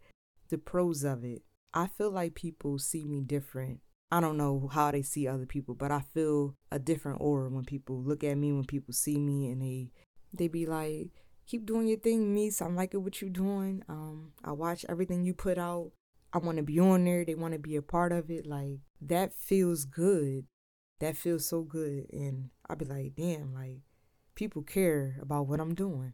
the 0.49 0.57
pros 0.57 1.03
of 1.03 1.23
it, 1.23 1.43
I 1.73 1.87
feel 1.87 2.11
like 2.11 2.35
people 2.35 2.79
see 2.79 3.05
me 3.05 3.21
different. 3.21 3.79
I 4.11 4.19
don't 4.19 4.37
know 4.37 4.69
how 4.73 4.91
they 4.91 5.03
see 5.03 5.27
other 5.27 5.45
people, 5.45 5.75
but 5.75 5.91
I 5.91 6.01
feel 6.01 6.55
a 6.71 6.79
different 6.79 7.21
aura 7.21 7.49
when 7.49 7.65
people 7.65 8.01
look 8.01 8.23
at 8.23 8.37
me, 8.37 8.51
when 8.51 8.65
people 8.65 8.93
see 8.93 9.19
me 9.19 9.51
and 9.51 9.61
they 9.61 9.91
they 10.33 10.47
be 10.47 10.65
like, 10.65 11.09
keep 11.47 11.65
doing 11.65 11.87
your 11.87 11.97
thing, 11.97 12.35
Meese. 12.35 12.61
I'm 12.61 12.75
liking 12.75 13.03
what 13.03 13.21
you're 13.21 13.29
doing. 13.29 13.83
Um, 13.89 14.31
I 14.43 14.51
watch 14.51 14.85
everything 14.87 15.23
you 15.23 15.33
put 15.33 15.57
out. 15.57 15.91
I 16.31 16.37
want 16.37 16.57
to 16.57 16.63
be 16.63 16.79
on 16.79 17.05
there. 17.05 17.25
They 17.25 17.35
want 17.35 17.53
to 17.53 17.59
be 17.59 17.75
a 17.75 17.81
part 17.81 18.11
of 18.11 18.29
it. 18.29 18.45
Like 18.45 18.79
that 19.01 19.33
feels 19.33 19.85
good. 19.85 20.45
That 20.99 21.17
feels 21.17 21.47
so 21.47 21.61
good. 21.63 22.05
And 22.11 22.49
I 22.69 22.75
be 22.75 22.85
like, 22.85 23.13
damn, 23.15 23.53
like 23.53 23.79
people 24.35 24.61
care 24.61 25.17
about 25.21 25.47
what 25.47 25.59
I'm 25.59 25.73
doing. 25.73 26.13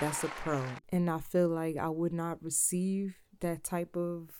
That's 0.00 0.22
a 0.22 0.28
pro. 0.28 0.62
And 0.90 1.10
I 1.10 1.18
feel 1.18 1.48
like 1.48 1.76
I 1.76 1.88
would 1.88 2.12
not 2.12 2.42
receive 2.42 3.16
that 3.40 3.64
type 3.64 3.96
of 3.96 4.30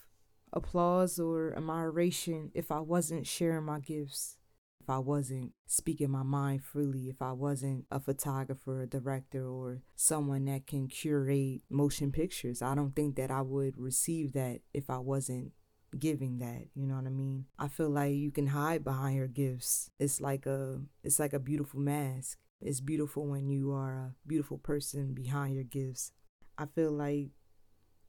applause 0.53 1.19
or 1.19 1.53
admiration 1.57 2.53
if 2.55 2.71
I 2.71 2.79
wasn't 2.79 3.27
sharing 3.27 3.65
my 3.65 3.81
gifts, 3.81 4.37
if 4.81 4.89
I 4.89 4.99
wasn't 4.99 5.53
speaking 5.67 6.11
my 6.11 6.23
mind 6.23 6.63
freely, 6.63 7.09
if 7.09 7.21
I 7.21 7.33
wasn't 7.33 7.87
a 7.91 7.99
photographer, 7.99 8.83
a 8.83 8.87
director, 8.87 9.49
or 9.49 9.83
someone 9.97 10.45
that 10.45 10.69
can 10.69 10.87
curate 10.87 11.63
motion 11.69 12.13
pictures. 12.13 12.63
I 12.63 12.77
don't 12.77 12.95
think 12.95 13.17
that 13.17 13.33
I 13.33 13.43
would 13.43 13.77
receive 13.77 14.35
that 14.35 14.61
if 14.73 14.89
I 14.89 14.99
wasn't 14.99 15.53
giving 15.99 16.39
that 16.39 16.67
you 16.75 16.87
know 16.87 16.97
what 16.97 17.07
i 17.07 17.09
mean 17.09 17.47
i 17.59 17.67
feel 17.67 17.89
like 17.89 18.13
you 18.13 18.31
can 18.31 18.49
hide 18.49 18.85
behind 18.85 19.17
your 19.17 19.27
gifts 19.27 19.91
it's 19.99 20.21
like 20.21 20.45
a 20.45 20.79
it's 21.03 21.19
like 21.19 21.33
a 21.33 21.39
beautiful 21.39 21.81
mask 21.81 22.39
it's 22.61 22.81
beautiful 22.81 23.27
when 23.27 23.49
you 23.49 23.73
are 23.73 23.93
a 23.93 24.15
beautiful 24.27 24.59
person 24.59 25.15
behind 25.15 25.55
your 25.55 25.65
gifts. 25.65 26.13
I 26.57 26.67
feel 26.67 26.91
like 26.93 27.31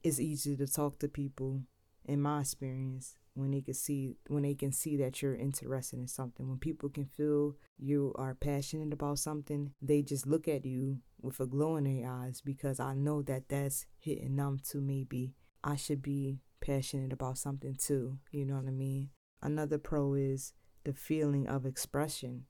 it's 0.02 0.20
easy 0.20 0.56
to 0.56 0.66
talk 0.66 0.98
to 0.98 1.08
people 1.08 1.62
in 2.04 2.20
my 2.20 2.40
experience 2.40 3.16
when 3.34 3.52
they 3.52 3.60
can 3.60 3.74
see 3.74 4.16
when 4.26 4.42
they 4.42 4.54
can 4.54 4.72
see 4.72 4.96
that 4.96 5.22
you're 5.22 5.36
interested 5.36 5.98
in 6.00 6.08
something. 6.08 6.48
When 6.48 6.58
people 6.58 6.88
can 6.88 7.04
feel 7.04 7.56
you 7.78 8.12
are 8.16 8.34
passionate 8.34 8.92
about 8.92 9.18
something 9.18 9.72
they 9.80 10.02
just 10.02 10.26
look 10.26 10.46
at 10.46 10.64
you 10.66 10.98
with 11.22 11.40
a 11.40 11.46
glow 11.46 11.76
in 11.76 11.84
their 11.84 12.10
eyes 12.10 12.42
because 12.44 12.78
i 12.78 12.94
know 12.94 13.22
that 13.22 13.48
that's 13.48 13.86
hitting 13.98 14.36
them 14.36 14.58
too 14.62 14.80
maybe 14.80 15.32
i 15.64 15.76
should 15.76 16.02
be 16.02 16.38
passionate 16.60 17.12
about 17.12 17.38
something 17.38 17.74
too 17.74 18.18
you 18.30 18.44
know 18.44 18.56
what 18.56 18.66
i 18.66 18.70
mean? 18.70 19.08
Another 19.42 19.78
pro 19.78 20.14
is 20.14 20.52
the 20.84 20.92
feeling 20.92 21.48
of 21.48 21.64
expression 21.64 22.44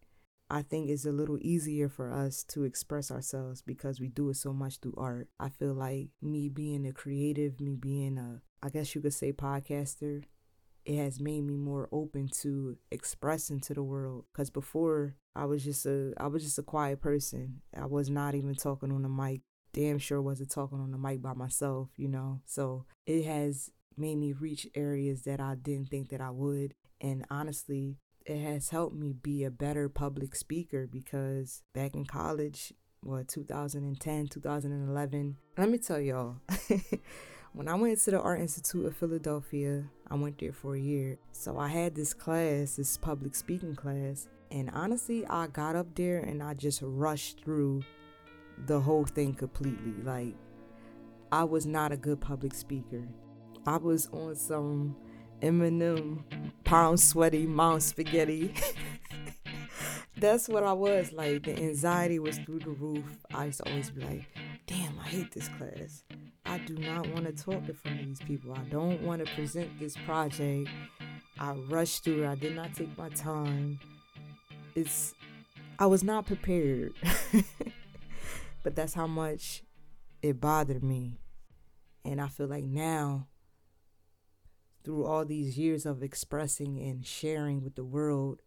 I 0.50 0.62
think 0.62 0.90
it's 0.90 1.06
a 1.06 1.12
little 1.12 1.38
easier 1.40 1.88
for 1.88 2.12
us 2.12 2.42
to 2.48 2.64
express 2.64 3.12
ourselves 3.12 3.62
because 3.62 4.00
we 4.00 4.08
do 4.08 4.30
it 4.30 4.36
so 4.36 4.52
much 4.52 4.78
through 4.78 4.94
art. 4.98 5.28
I 5.38 5.48
feel 5.48 5.74
like 5.74 6.08
me 6.20 6.48
being 6.48 6.84
a 6.86 6.92
creative, 6.92 7.60
me 7.60 7.76
being 7.76 8.18
a, 8.18 8.42
I 8.60 8.68
guess 8.70 8.94
you 8.94 9.00
could 9.00 9.14
say, 9.14 9.32
podcaster, 9.32 10.24
it 10.84 10.96
has 10.96 11.20
made 11.20 11.42
me 11.42 11.56
more 11.56 11.88
open 11.92 12.28
to 12.40 12.76
expressing 12.90 13.60
to 13.60 13.74
the 13.74 13.82
world. 13.84 14.24
Cause 14.34 14.50
before 14.50 15.14
I 15.36 15.44
was 15.44 15.62
just 15.62 15.86
a, 15.86 16.12
I 16.18 16.26
was 16.26 16.42
just 16.42 16.58
a 16.58 16.64
quiet 16.64 17.00
person. 17.00 17.60
I 17.76 17.86
was 17.86 18.10
not 18.10 18.34
even 18.34 18.56
talking 18.56 18.90
on 18.90 19.02
the 19.02 19.08
mic. 19.08 19.42
Damn 19.72 19.98
sure 19.98 20.20
wasn't 20.20 20.50
talking 20.50 20.80
on 20.80 20.90
the 20.90 20.98
mic 20.98 21.22
by 21.22 21.32
myself, 21.34 21.90
you 21.96 22.08
know. 22.08 22.40
So 22.44 22.86
it 23.06 23.24
has 23.24 23.70
made 23.96 24.16
me 24.16 24.32
reach 24.32 24.66
areas 24.74 25.22
that 25.22 25.40
I 25.40 25.54
didn't 25.54 25.90
think 25.90 26.08
that 26.08 26.20
I 26.20 26.30
would. 26.30 26.74
And 27.00 27.24
honestly, 27.30 27.98
it 28.30 28.38
has 28.38 28.70
helped 28.70 28.94
me 28.94 29.12
be 29.12 29.42
a 29.42 29.50
better 29.50 29.88
public 29.88 30.36
speaker 30.36 30.86
because 30.86 31.62
back 31.74 31.94
in 31.94 32.06
college, 32.06 32.72
what 33.02 33.26
2010, 33.26 34.28
2011, 34.28 35.36
let 35.58 35.68
me 35.68 35.78
tell 35.78 36.00
y'all. 36.00 36.36
when 37.52 37.66
I 37.66 37.74
went 37.74 37.98
to 38.02 38.12
the 38.12 38.20
Art 38.20 38.40
Institute 38.40 38.86
of 38.86 38.96
Philadelphia, 38.96 39.84
I 40.08 40.14
went 40.14 40.38
there 40.38 40.52
for 40.52 40.76
a 40.76 40.80
year. 40.80 41.18
So 41.32 41.58
I 41.58 41.66
had 41.66 41.96
this 41.96 42.14
class, 42.14 42.76
this 42.76 42.96
public 42.96 43.34
speaking 43.34 43.74
class, 43.74 44.28
and 44.52 44.70
honestly, 44.72 45.26
I 45.26 45.48
got 45.48 45.74
up 45.74 45.92
there 45.96 46.20
and 46.20 46.40
I 46.40 46.54
just 46.54 46.82
rushed 46.84 47.42
through 47.42 47.82
the 48.66 48.78
whole 48.78 49.06
thing 49.06 49.34
completely. 49.34 50.04
Like 50.04 50.36
I 51.32 51.42
was 51.42 51.66
not 51.66 51.90
a 51.90 51.96
good 51.96 52.20
public 52.20 52.54
speaker. 52.54 53.08
I 53.66 53.78
was 53.78 54.08
on 54.12 54.36
some 54.36 54.94
Eminem, 55.42 56.22
pound 56.64 57.00
sweaty, 57.00 57.46
mount 57.46 57.82
spaghetti. 57.82 58.54
That's 60.16 60.48
what 60.48 60.64
I 60.64 60.72
was 60.74 61.12
like. 61.12 61.44
The 61.44 61.56
anxiety 61.56 62.18
was 62.18 62.38
through 62.38 62.60
the 62.60 62.70
roof. 62.70 63.04
I 63.32 63.46
used 63.46 63.64
to 63.64 63.70
always 63.70 63.90
be 63.90 64.02
like, 64.02 64.26
damn, 64.66 64.98
I 64.98 65.08
hate 65.08 65.32
this 65.32 65.48
class. 65.48 66.04
I 66.44 66.58
do 66.58 66.76
not 66.76 67.08
want 67.08 67.24
to 67.24 67.32
talk 67.32 67.66
in 67.68 67.74
front 67.74 68.00
of 68.00 68.06
these 68.06 68.20
people. 68.20 68.52
I 68.52 68.62
don't 68.70 69.02
want 69.02 69.24
to 69.24 69.34
present 69.34 69.78
this 69.80 69.96
project. 70.04 70.68
I 71.38 71.52
rushed 71.52 72.04
through 72.04 72.24
it. 72.24 72.28
I 72.28 72.34
did 72.34 72.54
not 72.54 72.74
take 72.74 72.96
my 72.98 73.08
time. 73.08 73.80
It's, 74.74 75.14
I 75.78 75.86
was 75.86 76.04
not 76.04 76.26
prepared. 76.26 76.92
but 78.62 78.76
that's 78.76 78.92
how 78.92 79.06
much 79.06 79.62
it 80.22 80.38
bothered 80.38 80.82
me. 80.82 81.18
And 82.04 82.20
I 82.20 82.28
feel 82.28 82.46
like 82.46 82.64
now 82.64 83.26
through 84.84 85.04
all 85.04 85.24
these 85.24 85.58
years 85.58 85.86
of 85.86 86.02
expressing 86.02 86.78
and 86.78 87.06
sharing 87.06 87.62
with 87.62 87.74
the 87.74 87.84
world 87.84 88.40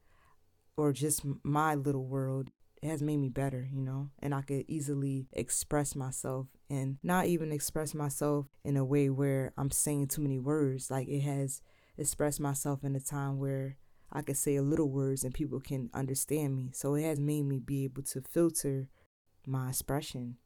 or 0.78 0.92
just 0.92 1.22
my 1.44 1.76
little 1.76 2.06
world 2.06 2.50
it 2.82 2.90
has 2.90 3.02
made 3.02 3.18
me 3.18 3.30
better 3.30 3.68
you 3.72 3.82
know? 3.82 4.10
And 4.20 4.34
i 4.34 4.42
could 4.42 4.66
easily 4.68 5.28
express 5.34 5.96
myself 5.96 6.48
and 6.70 6.98
not 7.04 7.28
even 7.28 7.52
express 7.52 7.94
myself 7.94 8.48
in 8.64 8.78
a 8.78 8.86
way 8.86 9.10
where 9.10 9.54
i'm 9.58 9.72
saying 9.72 10.08
too 10.08 10.22
many 10.22 10.40
words. 10.40 10.90
Like 10.92 11.08
it 11.08 11.22
has 11.22 11.62
expressed 11.98 12.40
myself 12.40 12.84
in 12.84 12.96
a 12.96 13.00
time 13.00 13.38
where 13.38 13.78
i 14.12 14.22
could 14.22 14.38
say 14.38 14.56
a 14.56 14.62
little 14.62 14.90
words 14.90 15.24
and 15.24 15.34
people 15.34 15.60
can 15.60 15.90
understand 15.94 16.56
me. 16.56 16.72
So 16.74 16.96
it 16.96 17.04
has 17.04 17.20
made 17.20 17.44
me 17.44 17.60
be 17.60 17.84
able 17.86 18.04
to 18.04 18.22
filter 18.22 18.90
my 19.46 19.70
expression. 19.70 20.38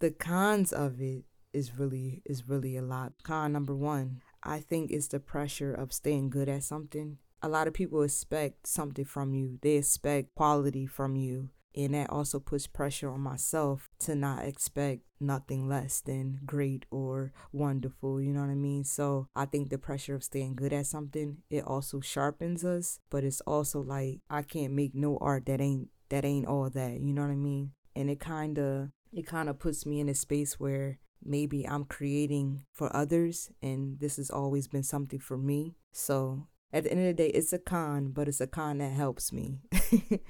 The 0.00 0.10
cons 0.10 0.72
of 0.72 1.00
it 1.00 1.24
is 1.52 1.78
really 1.78 2.22
is 2.24 2.48
really 2.48 2.76
a 2.76 2.82
lot. 2.82 3.12
Con 3.22 3.52
number 3.52 3.74
one 3.74 4.20
I 4.48 4.60
think 4.60 4.90
it's 4.90 5.08
the 5.08 5.20
pressure 5.20 5.74
of 5.74 5.92
staying 5.92 6.30
good 6.30 6.48
at 6.48 6.62
something. 6.64 7.18
A 7.42 7.48
lot 7.50 7.68
of 7.68 7.74
people 7.74 8.02
expect 8.02 8.66
something 8.66 9.04
from 9.04 9.34
you, 9.34 9.58
they 9.60 9.76
expect 9.76 10.34
quality 10.34 10.86
from 10.86 11.16
you. 11.16 11.50
And 11.76 11.94
that 11.94 12.10
also 12.10 12.40
puts 12.40 12.66
pressure 12.66 13.10
on 13.10 13.20
myself 13.20 13.88
to 14.00 14.14
not 14.14 14.44
expect 14.44 15.02
nothing 15.20 15.68
less 15.68 16.00
than 16.00 16.40
great 16.46 16.86
or 16.90 17.32
wonderful. 17.52 18.20
You 18.20 18.32
know 18.32 18.40
what 18.40 18.50
I 18.50 18.54
mean? 18.54 18.84
So 18.84 19.28
I 19.36 19.44
think 19.44 19.68
the 19.68 19.78
pressure 19.78 20.14
of 20.14 20.24
staying 20.24 20.56
good 20.56 20.72
at 20.72 20.86
something, 20.86 21.36
it 21.50 21.62
also 21.64 22.00
sharpens 22.00 22.64
us. 22.64 22.98
But 23.10 23.22
it's 23.22 23.42
also 23.42 23.80
like 23.80 24.20
I 24.30 24.42
can't 24.42 24.72
make 24.72 24.94
no 24.94 25.18
art 25.20 25.44
that 25.46 25.60
ain't 25.60 25.90
that 26.08 26.24
ain't 26.24 26.46
all 26.46 26.70
that. 26.70 27.00
You 27.00 27.12
know 27.12 27.22
what 27.22 27.30
I 27.30 27.36
mean? 27.36 27.72
And 27.94 28.10
it 28.10 28.18
kinda 28.18 28.90
it 29.12 29.28
kinda 29.28 29.52
puts 29.54 29.84
me 29.84 30.00
in 30.00 30.08
a 30.08 30.14
space 30.14 30.58
where 30.58 30.98
maybe 31.24 31.66
I'm 31.66 31.84
creating 31.84 32.64
for 32.72 32.94
others 32.94 33.50
and 33.62 33.98
this 34.00 34.16
has 34.16 34.30
always 34.30 34.68
been 34.68 34.82
something 34.82 35.18
for 35.18 35.36
me. 35.36 35.76
So 35.92 36.46
at 36.72 36.84
the 36.84 36.90
end 36.90 37.00
of 37.00 37.06
the 37.06 37.14
day, 37.14 37.28
it's 37.28 37.52
a 37.52 37.58
con, 37.58 38.10
but 38.12 38.28
it's 38.28 38.40
a 38.40 38.46
con 38.46 38.78
that 38.78 38.92
helps 38.92 39.32
me. 39.32 39.60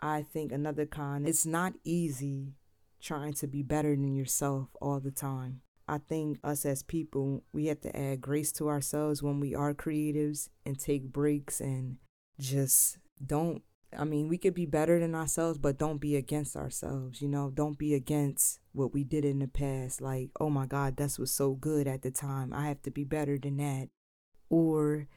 I 0.00 0.22
think 0.22 0.52
another 0.52 0.86
con, 0.86 1.24
it's 1.26 1.46
not 1.46 1.74
easy 1.84 2.54
trying 3.00 3.34
to 3.34 3.46
be 3.46 3.62
better 3.62 3.94
than 3.94 4.14
yourself 4.14 4.68
all 4.80 5.00
the 5.00 5.10
time. 5.10 5.60
I 5.86 5.98
think 5.98 6.38
us 6.42 6.64
as 6.64 6.82
people, 6.82 7.44
we 7.52 7.66
have 7.66 7.80
to 7.82 7.94
add 7.94 8.22
grace 8.22 8.50
to 8.52 8.68
ourselves 8.68 9.22
when 9.22 9.40
we 9.40 9.54
are 9.54 9.74
creatives 9.74 10.48
and 10.64 10.78
take 10.78 11.12
breaks 11.12 11.60
and 11.60 11.98
just 12.40 12.98
don't 13.24 13.62
I 13.98 14.04
mean, 14.04 14.28
we 14.28 14.38
could 14.38 14.54
be 14.54 14.66
better 14.66 14.98
than 14.98 15.14
ourselves, 15.14 15.58
but 15.58 15.78
don't 15.78 15.98
be 15.98 16.16
against 16.16 16.56
ourselves, 16.56 17.20
you 17.22 17.28
know? 17.28 17.50
Don't 17.50 17.78
be 17.78 17.94
against 17.94 18.60
what 18.72 18.92
we 18.92 19.04
did 19.04 19.24
in 19.24 19.38
the 19.38 19.48
past. 19.48 20.00
Like, 20.00 20.30
oh 20.40 20.50
my 20.50 20.66
God, 20.66 20.96
that 20.96 21.16
was 21.18 21.32
so 21.32 21.54
good 21.54 21.86
at 21.86 22.02
the 22.02 22.10
time. 22.10 22.52
I 22.52 22.68
have 22.68 22.82
to 22.82 22.90
be 22.90 23.04
better 23.04 23.38
than 23.38 23.56
that. 23.58 23.88
Or 24.50 25.08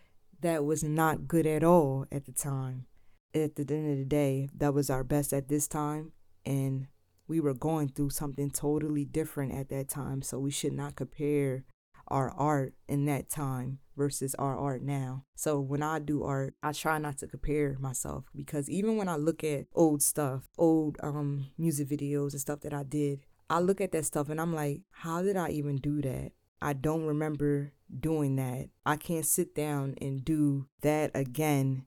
that 0.41 0.63
was 0.65 0.83
not 0.83 1.27
good 1.27 1.45
at 1.45 1.63
all 1.63 2.05
at 2.11 2.25
the 2.25 2.31
time. 2.31 2.85
At 3.33 3.55
the 3.55 3.65
end 3.73 3.91
of 3.91 3.97
the 3.97 4.05
day, 4.05 4.49
that 4.55 4.73
was 4.73 4.89
our 4.89 5.03
best 5.03 5.33
at 5.33 5.47
this 5.47 5.67
time. 5.67 6.13
And 6.45 6.87
we 7.27 7.39
were 7.39 7.53
going 7.53 7.89
through 7.89 8.11
something 8.11 8.49
totally 8.49 9.05
different 9.05 9.53
at 9.53 9.69
that 9.69 9.89
time. 9.89 10.21
So 10.21 10.39
we 10.39 10.51
should 10.51 10.73
not 10.73 10.95
compare 10.95 11.65
our 12.07 12.31
art 12.31 12.73
in 12.87 13.05
that 13.05 13.29
time 13.29 13.79
versus 13.97 14.35
our 14.35 14.57
art 14.57 14.83
now. 14.83 15.25
So 15.35 15.59
when 15.59 15.83
I 15.83 15.99
do 15.99 16.23
art, 16.23 16.53
I 16.63 16.71
try 16.71 16.99
not 16.99 17.17
to 17.17 17.27
compare 17.27 17.75
myself 17.79 18.25
because 18.35 18.69
even 18.69 18.95
when 18.95 19.09
I 19.09 19.15
look 19.15 19.43
at 19.43 19.65
old 19.73 20.01
stuff, 20.01 20.47
old 20.57 20.97
um 21.01 21.47
music 21.57 21.89
videos 21.89 22.31
and 22.31 22.41
stuff 22.41 22.61
that 22.61 22.73
I 22.73 22.83
did, 22.83 23.19
I 23.49 23.59
look 23.59 23.81
at 23.81 23.91
that 23.93 24.05
stuff 24.05 24.29
and 24.29 24.39
I'm 24.39 24.53
like, 24.53 24.81
how 24.91 25.21
did 25.21 25.35
I 25.35 25.49
even 25.49 25.77
do 25.77 26.01
that? 26.01 26.31
I 26.61 26.73
don't 26.73 27.05
remember 27.05 27.73
doing 27.99 28.35
that. 28.37 28.69
I 28.85 28.95
can't 28.97 29.25
sit 29.25 29.55
down 29.55 29.95
and 30.01 30.23
do 30.23 30.67
that 30.81 31.11
again 31.13 31.85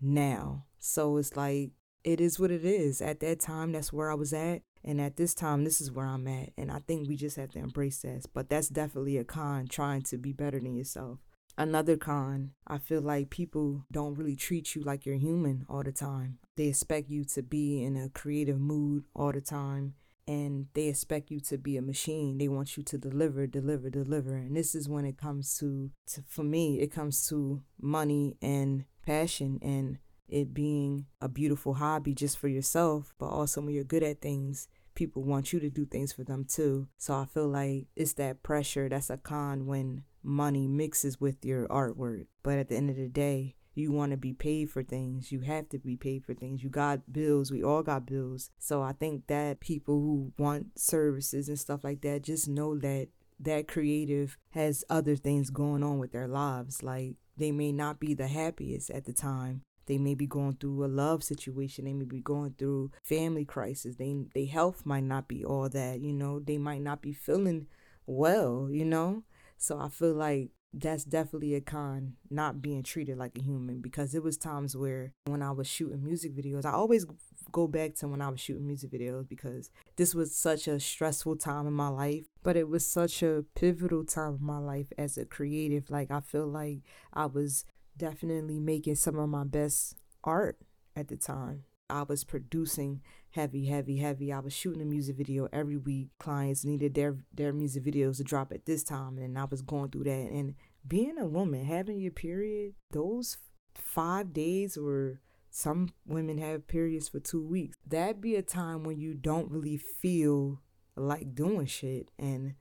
now. 0.00 0.66
So 0.78 1.16
it's 1.16 1.36
like, 1.36 1.72
it 2.04 2.20
is 2.20 2.38
what 2.38 2.50
it 2.50 2.64
is. 2.64 3.00
At 3.00 3.20
that 3.20 3.40
time, 3.40 3.72
that's 3.72 3.92
where 3.92 4.10
I 4.10 4.14
was 4.14 4.32
at. 4.32 4.62
And 4.84 5.00
at 5.00 5.16
this 5.16 5.34
time, 5.34 5.64
this 5.64 5.80
is 5.80 5.92
where 5.92 6.06
I'm 6.06 6.26
at. 6.26 6.50
And 6.58 6.70
I 6.70 6.80
think 6.80 7.08
we 7.08 7.16
just 7.16 7.36
have 7.36 7.50
to 7.52 7.60
embrace 7.60 7.98
that. 7.98 8.26
But 8.34 8.48
that's 8.48 8.68
definitely 8.68 9.16
a 9.18 9.24
con 9.24 9.68
trying 9.68 10.02
to 10.02 10.18
be 10.18 10.32
better 10.32 10.58
than 10.58 10.74
yourself. 10.74 11.20
Another 11.58 11.96
con, 11.96 12.52
I 12.66 12.78
feel 12.78 13.00
like 13.00 13.30
people 13.30 13.84
don't 13.92 14.14
really 14.14 14.36
treat 14.36 14.74
you 14.74 14.82
like 14.82 15.04
you're 15.04 15.16
human 15.16 15.66
all 15.68 15.82
the 15.82 15.92
time. 15.92 16.38
They 16.56 16.66
expect 16.66 17.10
you 17.10 17.24
to 17.26 17.42
be 17.42 17.82
in 17.82 17.96
a 17.96 18.08
creative 18.08 18.60
mood 18.60 19.04
all 19.14 19.32
the 19.32 19.40
time 19.40 19.94
and 20.26 20.66
they 20.74 20.88
expect 20.88 21.30
you 21.30 21.40
to 21.40 21.58
be 21.58 21.76
a 21.76 21.82
machine. 21.82 22.38
They 22.38 22.48
want 22.48 22.76
you 22.76 22.82
to 22.84 22.98
deliver, 22.98 23.46
deliver, 23.46 23.90
deliver. 23.90 24.36
And 24.36 24.56
this 24.56 24.74
is 24.74 24.88
when 24.88 25.04
it 25.04 25.18
comes 25.18 25.58
to, 25.58 25.90
to 26.08 26.22
for 26.28 26.44
me, 26.44 26.80
it 26.80 26.92
comes 26.92 27.28
to 27.28 27.62
money 27.80 28.36
and 28.40 28.84
passion 29.04 29.58
and 29.62 29.98
it 30.28 30.54
being 30.54 31.06
a 31.20 31.28
beautiful 31.28 31.74
hobby 31.74 32.14
just 32.14 32.38
for 32.38 32.48
yourself, 32.48 33.14
but 33.18 33.26
also 33.26 33.60
when 33.60 33.74
you're 33.74 33.84
good 33.84 34.02
at 34.02 34.20
things, 34.20 34.68
people 34.94 35.22
want 35.22 35.52
you 35.52 35.60
to 35.60 35.68
do 35.68 35.84
things 35.84 36.12
for 36.12 36.24
them 36.24 36.44
too. 36.44 36.88
So 36.96 37.14
I 37.14 37.26
feel 37.26 37.48
like 37.48 37.86
it's 37.96 38.14
that 38.14 38.42
pressure 38.42 38.88
that's 38.88 39.10
a 39.10 39.16
con 39.18 39.66
when 39.66 40.04
money 40.22 40.66
mixes 40.66 41.20
with 41.20 41.44
your 41.44 41.66
artwork. 41.68 42.26
But 42.42 42.58
at 42.58 42.68
the 42.68 42.76
end 42.76 42.90
of 42.90 42.96
the 42.96 43.08
day, 43.08 43.56
you 43.74 43.90
want 43.90 44.10
to 44.12 44.18
be 44.18 44.32
paid 44.32 44.70
for 44.70 44.82
things. 44.82 45.32
You 45.32 45.40
have 45.40 45.68
to 45.70 45.78
be 45.78 45.96
paid 45.96 46.24
for 46.24 46.34
things. 46.34 46.62
You 46.62 46.68
got 46.68 47.12
bills. 47.12 47.50
We 47.50 47.62
all 47.62 47.82
got 47.82 48.06
bills. 48.06 48.50
So 48.58 48.82
I 48.82 48.92
think 48.92 49.26
that 49.28 49.60
people 49.60 49.94
who 49.94 50.32
want 50.38 50.78
services 50.78 51.48
and 51.48 51.58
stuff 51.58 51.82
like 51.82 52.02
that 52.02 52.22
just 52.22 52.48
know 52.48 52.78
that 52.78 53.08
that 53.40 53.68
creative 53.68 54.38
has 54.50 54.84
other 54.88 55.16
things 55.16 55.50
going 55.50 55.82
on 55.82 55.98
with 55.98 56.12
their 56.12 56.28
lives. 56.28 56.82
Like 56.82 57.16
they 57.36 57.50
may 57.50 57.72
not 57.72 57.98
be 57.98 58.14
the 58.14 58.28
happiest 58.28 58.90
at 58.90 59.04
the 59.04 59.12
time. 59.12 59.62
They 59.86 59.98
may 59.98 60.14
be 60.14 60.26
going 60.26 60.56
through 60.56 60.84
a 60.84 60.86
love 60.86 61.24
situation. 61.24 61.86
They 61.86 61.92
may 61.92 62.04
be 62.04 62.20
going 62.20 62.54
through 62.56 62.92
family 63.02 63.44
crisis. 63.44 63.96
They 63.96 64.14
they 64.34 64.44
health 64.44 64.86
might 64.86 65.04
not 65.04 65.28
be 65.28 65.44
all 65.44 65.68
that, 65.70 66.00
you 66.00 66.12
know. 66.12 66.38
They 66.38 66.58
might 66.58 66.82
not 66.82 67.02
be 67.02 67.12
feeling 67.12 67.66
well, 68.06 68.68
you 68.70 68.84
know. 68.84 69.24
So 69.62 69.78
I 69.78 69.90
feel 69.90 70.14
like 70.14 70.50
that's 70.74 71.04
definitely 71.04 71.54
a 71.54 71.60
con 71.60 72.14
not 72.30 72.60
being 72.60 72.82
treated 72.82 73.16
like 73.16 73.38
a 73.38 73.42
human 73.42 73.80
because 73.80 74.12
it 74.12 74.22
was 74.22 74.36
times 74.36 74.76
where 74.76 75.12
when 75.26 75.40
I 75.40 75.52
was 75.52 75.68
shooting 75.68 76.02
music 76.02 76.34
videos, 76.34 76.64
I 76.64 76.72
always 76.72 77.06
go 77.52 77.68
back 77.68 77.94
to 77.96 78.08
when 78.08 78.20
I 78.20 78.28
was 78.28 78.40
shooting 78.40 78.66
music 78.66 78.90
videos 78.90 79.28
because 79.28 79.70
this 79.94 80.16
was 80.16 80.34
such 80.34 80.66
a 80.66 80.80
stressful 80.80 81.36
time 81.36 81.68
in 81.68 81.74
my 81.74 81.86
life, 81.86 82.24
but 82.42 82.56
it 82.56 82.68
was 82.68 82.84
such 82.84 83.22
a 83.22 83.44
pivotal 83.54 84.04
time 84.04 84.38
in 84.40 84.44
my 84.44 84.58
life 84.58 84.92
as 84.98 85.16
a 85.16 85.24
creative. 85.24 85.90
Like 85.90 86.10
I 86.10 86.18
feel 86.18 86.48
like 86.48 86.80
I 87.12 87.26
was 87.26 87.64
definitely 87.96 88.58
making 88.58 88.96
some 88.96 89.16
of 89.16 89.28
my 89.28 89.44
best 89.44 89.94
art 90.24 90.58
at 90.96 91.06
the 91.06 91.16
time. 91.16 91.66
I 91.88 92.02
was 92.02 92.24
producing 92.24 93.00
heavy, 93.32 93.66
heavy, 93.66 93.96
heavy. 93.98 94.32
I 94.32 94.38
was 94.38 94.52
shooting 94.52 94.82
a 94.82 94.84
music 94.84 95.16
video 95.16 95.48
every 95.52 95.76
week. 95.76 96.08
Clients 96.18 96.64
needed 96.64 96.94
their 96.94 97.16
their 97.34 97.52
music 97.52 97.84
videos 97.84 98.18
to 98.18 98.24
drop 98.24 98.52
at 98.52 98.66
this 98.66 98.82
time, 98.82 99.18
and 99.18 99.38
I 99.38 99.44
was 99.44 99.62
going 99.62 99.90
through 99.90 100.04
that. 100.04 100.30
And 100.30 100.54
being 100.86 101.18
a 101.18 101.26
woman, 101.26 101.64
having 101.64 101.98
your 101.98 102.12
period, 102.12 102.74
those 102.90 103.38
five 103.74 104.32
days 104.32 104.76
or 104.76 105.20
some 105.50 105.90
women 106.06 106.38
have 106.38 106.66
periods 106.66 107.08
for 107.08 107.20
two 107.20 107.44
weeks. 107.44 107.76
That'd 107.86 108.20
be 108.20 108.36
a 108.36 108.42
time 108.42 108.84
when 108.84 108.98
you 108.98 109.14
don't 109.14 109.50
really 109.50 109.76
feel 109.76 110.60
like 110.96 111.34
doing 111.34 111.66
shit. 111.66 112.10
And 112.18 112.54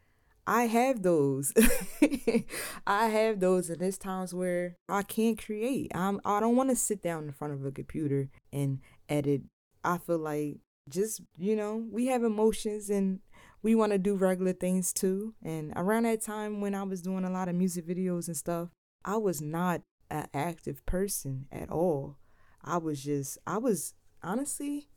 I 0.45 0.63
have 0.63 1.03
those. 1.03 1.53
I 2.87 3.07
have 3.07 3.39
those, 3.39 3.69
and 3.69 3.79
there's 3.79 3.97
times 3.97 4.33
where 4.33 4.75
I 4.89 5.03
can't 5.03 5.41
create. 5.41 5.91
I'm. 5.95 6.19
I 6.25 6.39
don't 6.39 6.55
want 6.55 6.69
to 6.69 6.75
sit 6.75 7.01
down 7.01 7.25
in 7.25 7.31
front 7.31 7.53
of 7.53 7.65
a 7.65 7.71
computer 7.71 8.29
and 8.51 8.79
edit. 9.07 9.43
I 9.83 9.97
feel 9.97 10.19
like 10.19 10.57
just 10.89 11.21
you 11.37 11.55
know 11.55 11.85
we 11.91 12.07
have 12.07 12.23
emotions 12.23 12.89
and 12.89 13.19
we 13.61 13.75
want 13.75 13.91
to 13.91 13.97
do 13.97 14.15
regular 14.15 14.53
things 14.53 14.91
too. 14.93 15.35
And 15.43 15.73
around 15.75 16.03
that 16.03 16.21
time 16.21 16.61
when 16.61 16.75
I 16.75 16.83
was 16.83 17.01
doing 17.01 17.23
a 17.25 17.29
lot 17.29 17.47
of 17.47 17.55
music 17.55 17.87
videos 17.87 18.27
and 18.27 18.37
stuff, 18.37 18.69
I 19.05 19.17
was 19.17 19.41
not 19.41 19.81
an 20.09 20.27
active 20.33 20.85
person 20.85 21.47
at 21.51 21.69
all. 21.69 22.17
I 22.63 22.77
was 22.77 23.03
just. 23.03 23.37
I 23.45 23.57
was 23.57 23.93
honestly, 24.23 24.89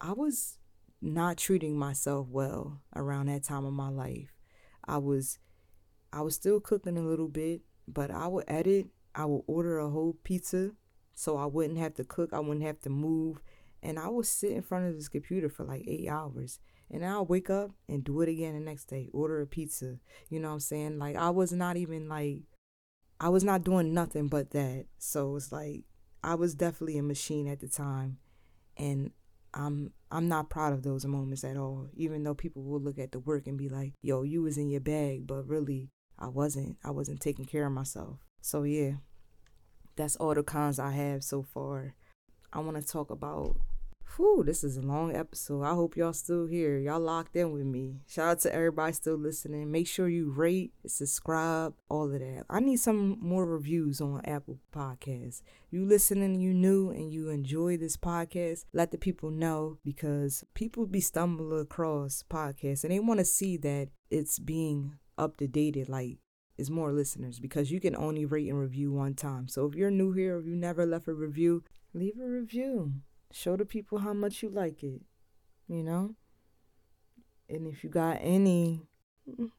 I 0.00 0.12
was 0.12 0.58
not 1.02 1.38
treating 1.38 1.78
myself 1.78 2.28
well 2.28 2.82
around 2.94 3.26
that 3.26 3.44
time 3.44 3.64
of 3.64 3.72
my 3.72 3.88
life. 3.88 4.34
I 4.84 4.98
was 4.98 5.38
I 6.12 6.22
was 6.22 6.34
still 6.34 6.60
cooking 6.60 6.98
a 6.98 7.02
little 7.02 7.28
bit, 7.28 7.62
but 7.86 8.10
I 8.10 8.26
would 8.26 8.44
edit, 8.48 8.88
I 9.14 9.26
would 9.26 9.42
order 9.46 9.78
a 9.78 9.88
whole 9.88 10.16
pizza 10.24 10.72
so 11.14 11.36
I 11.36 11.46
wouldn't 11.46 11.78
have 11.78 11.94
to 11.94 12.04
cook, 12.04 12.32
I 12.32 12.40
wouldn't 12.40 12.64
have 12.64 12.80
to 12.80 12.90
move, 12.90 13.42
and 13.82 13.98
I 13.98 14.08
would 14.08 14.26
sit 14.26 14.52
in 14.52 14.62
front 14.62 14.88
of 14.88 14.94
this 14.94 15.08
computer 15.08 15.48
for 15.48 15.64
like 15.64 15.84
8 15.86 16.08
hours. 16.08 16.58
And 16.92 17.06
I'll 17.06 17.24
wake 17.24 17.50
up 17.50 17.70
and 17.88 18.02
do 18.02 18.20
it 18.20 18.28
again 18.28 18.54
the 18.54 18.60
next 18.60 18.86
day, 18.86 19.08
order 19.12 19.40
a 19.40 19.46
pizza. 19.46 19.98
You 20.28 20.40
know 20.40 20.48
what 20.48 20.54
I'm 20.54 20.60
saying? 20.60 20.98
Like 20.98 21.16
I 21.16 21.30
was 21.30 21.52
not 21.52 21.76
even 21.76 22.08
like 22.08 22.42
I 23.20 23.28
was 23.28 23.44
not 23.44 23.62
doing 23.62 23.94
nothing 23.94 24.28
but 24.28 24.50
that. 24.50 24.86
So 24.98 25.36
it's 25.36 25.52
like 25.52 25.84
I 26.24 26.34
was 26.34 26.54
definitely 26.54 26.98
a 26.98 27.02
machine 27.02 27.46
at 27.46 27.60
the 27.60 27.68
time. 27.68 28.18
And 28.76 29.12
I'm 29.54 29.92
I'm 30.10 30.28
not 30.28 30.50
proud 30.50 30.72
of 30.72 30.82
those 30.82 31.04
moments 31.04 31.44
at 31.44 31.56
all. 31.56 31.88
Even 31.94 32.24
though 32.24 32.34
people 32.34 32.62
will 32.62 32.80
look 32.80 32.98
at 32.98 33.12
the 33.12 33.20
work 33.20 33.46
and 33.46 33.58
be 33.58 33.68
like, 33.68 33.94
"Yo, 34.02 34.22
you 34.22 34.42
was 34.42 34.58
in 34.58 34.70
your 34.70 34.80
bag," 34.80 35.26
but 35.26 35.46
really, 35.46 35.90
I 36.18 36.28
wasn't. 36.28 36.76
I 36.84 36.90
wasn't 36.90 37.20
taking 37.20 37.44
care 37.44 37.66
of 37.66 37.72
myself. 37.72 38.18
So 38.40 38.62
yeah, 38.64 38.94
that's 39.96 40.16
all 40.16 40.34
the 40.34 40.42
cons 40.42 40.78
I 40.78 40.92
have 40.92 41.22
so 41.22 41.42
far. 41.42 41.94
I 42.52 42.58
want 42.60 42.76
to 42.76 42.86
talk 42.86 43.10
about 43.10 43.56
Whew, 44.16 44.42
this 44.44 44.64
is 44.64 44.76
a 44.76 44.82
long 44.82 45.14
episode. 45.14 45.62
I 45.62 45.74
hope 45.74 45.96
y'all 45.96 46.12
still 46.12 46.46
here. 46.46 46.78
Y'all 46.78 46.98
locked 46.98 47.36
in 47.36 47.52
with 47.52 47.64
me. 47.64 48.00
Shout 48.08 48.28
out 48.28 48.40
to 48.40 48.54
everybody 48.54 48.92
still 48.92 49.16
listening. 49.16 49.70
Make 49.70 49.86
sure 49.86 50.08
you 50.08 50.30
rate, 50.30 50.72
subscribe, 50.84 51.74
all 51.88 52.12
of 52.12 52.18
that. 52.18 52.44
I 52.50 52.58
need 52.58 52.78
some 52.78 53.18
more 53.20 53.46
reviews 53.46 54.00
on 54.00 54.20
Apple 54.24 54.58
Podcasts. 54.74 55.42
You 55.70 55.84
listening, 55.84 56.40
you 56.40 56.52
new, 56.52 56.90
and 56.90 57.12
you 57.12 57.28
enjoy 57.28 57.76
this 57.76 57.96
podcast, 57.96 58.64
let 58.72 58.90
the 58.90 58.98
people 58.98 59.30
know 59.30 59.78
because 59.84 60.44
people 60.54 60.86
be 60.86 61.00
stumbling 61.00 61.60
across 61.60 62.24
podcasts 62.28 62.82
and 62.82 62.92
they 62.92 62.98
want 62.98 63.20
to 63.20 63.24
see 63.24 63.56
that 63.58 63.90
it's 64.10 64.40
being 64.40 64.96
up 65.18 65.36
to 65.36 65.46
date. 65.46 65.88
Like 65.88 66.18
is 66.58 66.70
more 66.70 66.92
listeners 66.92 67.38
because 67.38 67.70
you 67.70 67.80
can 67.80 67.96
only 67.96 68.24
rate 68.24 68.48
and 68.48 68.58
review 68.58 68.92
one 68.92 69.14
time. 69.14 69.46
So 69.46 69.66
if 69.66 69.74
you're 69.74 69.90
new 69.90 70.12
here, 70.12 70.38
if 70.38 70.46
you 70.46 70.56
never 70.56 70.84
left 70.84 71.08
a 71.08 71.14
review, 71.14 71.62
leave 71.94 72.18
a 72.20 72.26
review. 72.26 72.94
Show 73.32 73.56
the 73.56 73.64
people 73.64 73.98
how 73.98 74.12
much 74.12 74.42
you 74.42 74.48
like 74.48 74.82
it, 74.82 75.02
you 75.68 75.82
know? 75.82 76.14
And 77.48 77.66
if 77.66 77.84
you 77.84 77.90
got 77.90 78.18
any 78.20 78.82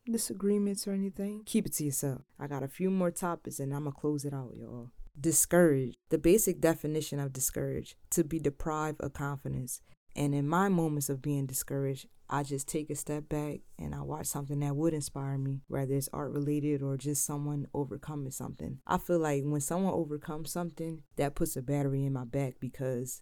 disagreements 0.05 0.87
or 0.87 0.91
anything, 0.91 1.43
keep 1.45 1.65
it 1.65 1.73
to 1.73 1.85
yourself. 1.85 2.21
I 2.39 2.47
got 2.47 2.63
a 2.63 2.67
few 2.67 2.89
more 2.89 3.11
topics 3.11 3.59
and 3.59 3.73
I'm 3.73 3.83
going 3.83 3.93
to 3.93 3.99
close 3.99 4.25
it 4.25 4.33
out, 4.33 4.53
y'all. 4.57 4.91
Discouraged. 5.19 5.97
The 6.09 6.17
basic 6.17 6.61
definition 6.61 7.19
of 7.19 7.33
discouraged 7.33 7.95
to 8.11 8.23
be 8.23 8.39
deprived 8.39 9.01
of 9.01 9.13
confidence. 9.13 9.81
And 10.15 10.35
in 10.35 10.47
my 10.47 10.67
moments 10.67 11.09
of 11.09 11.21
being 11.21 11.45
discouraged, 11.45 12.07
I 12.29 12.43
just 12.43 12.67
take 12.67 12.89
a 12.89 12.95
step 12.95 13.27
back 13.27 13.59
and 13.77 13.93
I 13.93 14.01
watch 14.01 14.25
something 14.25 14.59
that 14.59 14.75
would 14.75 14.93
inspire 14.93 15.37
me, 15.37 15.61
whether 15.67 15.93
it's 15.93 16.09
art 16.13 16.31
related 16.31 16.81
or 16.81 16.97
just 16.97 17.25
someone 17.25 17.67
overcoming 17.73 18.31
something. 18.31 18.79
I 18.87 18.97
feel 18.97 19.19
like 19.19 19.43
when 19.43 19.59
someone 19.59 19.93
overcomes 19.93 20.51
something, 20.51 21.03
that 21.17 21.35
puts 21.35 21.57
a 21.57 21.61
battery 21.61 22.05
in 22.05 22.13
my 22.13 22.23
back 22.23 22.55
because 22.61 23.21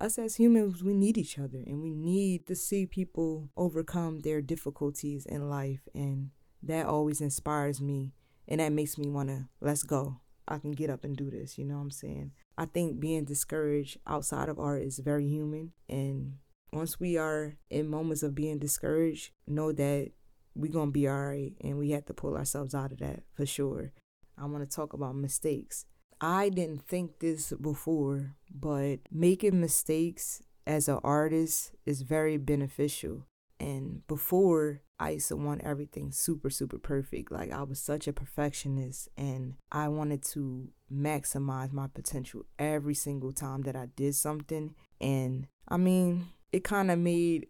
us 0.00 0.18
as 0.18 0.36
humans, 0.36 0.82
we 0.82 0.94
need 0.94 1.18
each 1.18 1.38
other 1.38 1.58
and 1.66 1.82
we 1.82 1.90
need 1.90 2.46
to 2.46 2.54
see 2.54 2.86
people 2.86 3.50
overcome 3.56 4.20
their 4.20 4.40
difficulties 4.40 5.26
in 5.26 5.48
life. 5.48 5.80
And 5.94 6.30
that 6.62 6.86
always 6.86 7.20
inspires 7.20 7.80
me. 7.80 8.12
And 8.46 8.60
that 8.60 8.72
makes 8.72 8.96
me 8.96 9.08
want 9.08 9.28
to, 9.28 9.48
let's 9.60 9.82
go. 9.82 10.20
I 10.46 10.58
can 10.58 10.72
get 10.72 10.90
up 10.90 11.04
and 11.04 11.16
do 11.16 11.30
this. 11.30 11.58
You 11.58 11.66
know 11.66 11.76
what 11.76 11.82
I'm 11.82 11.90
saying? 11.90 12.32
I 12.56 12.64
think 12.64 12.98
being 12.98 13.24
discouraged 13.24 13.98
outside 14.06 14.48
of 14.48 14.58
art 14.58 14.82
is 14.82 14.98
very 14.98 15.28
human. 15.28 15.72
And 15.88 16.38
once 16.72 16.98
we 16.98 17.18
are 17.18 17.56
in 17.70 17.88
moments 17.88 18.22
of 18.22 18.34
being 18.34 18.58
discouraged, 18.58 19.32
know 19.46 19.72
that 19.72 20.12
we're 20.54 20.72
going 20.72 20.88
to 20.88 20.92
be 20.92 21.06
all 21.06 21.26
right. 21.26 21.52
And 21.60 21.78
we 21.78 21.90
have 21.90 22.06
to 22.06 22.14
pull 22.14 22.36
ourselves 22.36 22.74
out 22.74 22.92
of 22.92 22.98
that 22.98 23.22
for 23.34 23.44
sure. 23.44 23.92
I 24.38 24.46
want 24.46 24.68
to 24.68 24.74
talk 24.74 24.92
about 24.92 25.16
mistakes. 25.16 25.84
I 26.20 26.48
didn't 26.48 26.86
think 26.86 27.20
this 27.20 27.52
before, 27.52 28.34
but 28.52 29.00
making 29.10 29.60
mistakes 29.60 30.42
as 30.66 30.88
an 30.88 30.98
artist 31.02 31.72
is 31.86 32.02
very 32.02 32.36
beneficial. 32.36 33.24
And 33.60 34.06
before, 34.06 34.82
I 35.00 35.10
used 35.10 35.28
to 35.28 35.36
want 35.36 35.62
everything 35.62 36.12
super, 36.12 36.50
super 36.50 36.78
perfect. 36.78 37.30
Like, 37.32 37.52
I 37.52 37.62
was 37.62 37.80
such 37.80 38.06
a 38.06 38.12
perfectionist, 38.12 39.08
and 39.16 39.54
I 39.72 39.88
wanted 39.88 40.22
to 40.34 40.68
maximize 40.92 41.72
my 41.72 41.86
potential 41.86 42.44
every 42.58 42.94
single 42.94 43.32
time 43.32 43.62
that 43.62 43.76
I 43.76 43.86
did 43.96 44.14
something. 44.14 44.74
And 45.00 45.46
I 45.68 45.76
mean, 45.76 46.28
it 46.52 46.64
kind 46.64 46.90
of 46.90 46.98
made 46.98 47.46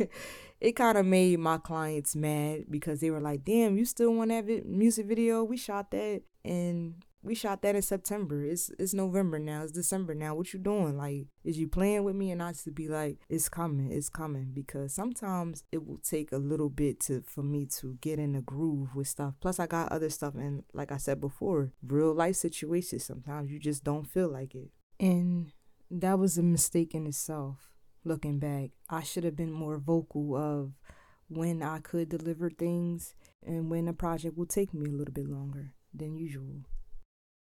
it 0.60 0.72
kind 0.72 0.98
of 0.98 1.06
made 1.06 1.38
my 1.38 1.58
clients 1.58 2.14
mad 2.16 2.64
because 2.70 3.00
they 3.00 3.10
were 3.10 3.20
like, 3.20 3.44
"Damn, 3.44 3.78
you 3.78 3.84
still 3.84 4.12
want 4.14 4.30
that 4.30 4.44
vi- 4.44 4.62
music 4.64 5.06
video? 5.06 5.44
We 5.44 5.56
shot 5.56 5.90
that 5.92 6.22
and 6.44 6.94
we 7.22 7.34
shot 7.34 7.60
that 7.62 7.76
in 7.76 7.82
September. 7.82 8.42
It's 8.44 8.70
it's 8.78 8.94
November 8.94 9.38
now. 9.38 9.62
It's 9.62 9.72
December 9.72 10.14
now. 10.14 10.34
What 10.34 10.52
you 10.52 10.58
doing? 10.58 10.96
Like, 10.96 11.26
is 11.44 11.58
you 11.58 11.68
playing 11.68 12.04
with 12.04 12.16
me? 12.16 12.30
And 12.30 12.42
I 12.42 12.52
to 12.52 12.70
be 12.70 12.88
like, 12.88 13.18
it's 13.28 13.48
coming, 13.48 13.90
it's 13.90 14.08
coming. 14.08 14.50
Because 14.54 14.94
sometimes 14.94 15.64
it 15.70 15.86
will 15.86 15.98
take 15.98 16.32
a 16.32 16.38
little 16.38 16.70
bit 16.70 17.00
to 17.00 17.22
for 17.26 17.42
me 17.42 17.66
to 17.78 17.98
get 18.00 18.18
in 18.18 18.32
the 18.32 18.40
groove 18.40 18.94
with 18.94 19.08
stuff. 19.08 19.34
Plus, 19.40 19.58
I 19.58 19.66
got 19.66 19.92
other 19.92 20.10
stuff, 20.10 20.34
and 20.34 20.64
like 20.72 20.92
I 20.92 20.96
said 20.96 21.20
before, 21.20 21.72
real 21.86 22.14
life 22.14 22.36
situations. 22.36 23.04
Sometimes 23.04 23.50
you 23.50 23.58
just 23.58 23.84
don't 23.84 24.04
feel 24.04 24.28
like 24.28 24.54
it, 24.54 24.70
and 24.98 25.52
that 25.90 26.18
was 26.18 26.38
a 26.38 26.42
mistake 26.42 26.94
in 26.94 27.06
itself. 27.06 27.70
Looking 28.02 28.38
back, 28.38 28.70
I 28.88 29.02
should 29.02 29.24
have 29.24 29.36
been 29.36 29.52
more 29.52 29.76
vocal 29.76 30.34
of 30.34 30.72
when 31.28 31.62
I 31.62 31.80
could 31.80 32.08
deliver 32.08 32.48
things 32.48 33.14
and 33.46 33.70
when 33.70 33.88
a 33.88 33.92
project 33.92 34.38
will 34.38 34.46
take 34.46 34.72
me 34.72 34.86
a 34.86 34.92
little 34.92 35.12
bit 35.12 35.28
longer 35.28 35.74
than 35.92 36.16
usual. 36.16 36.64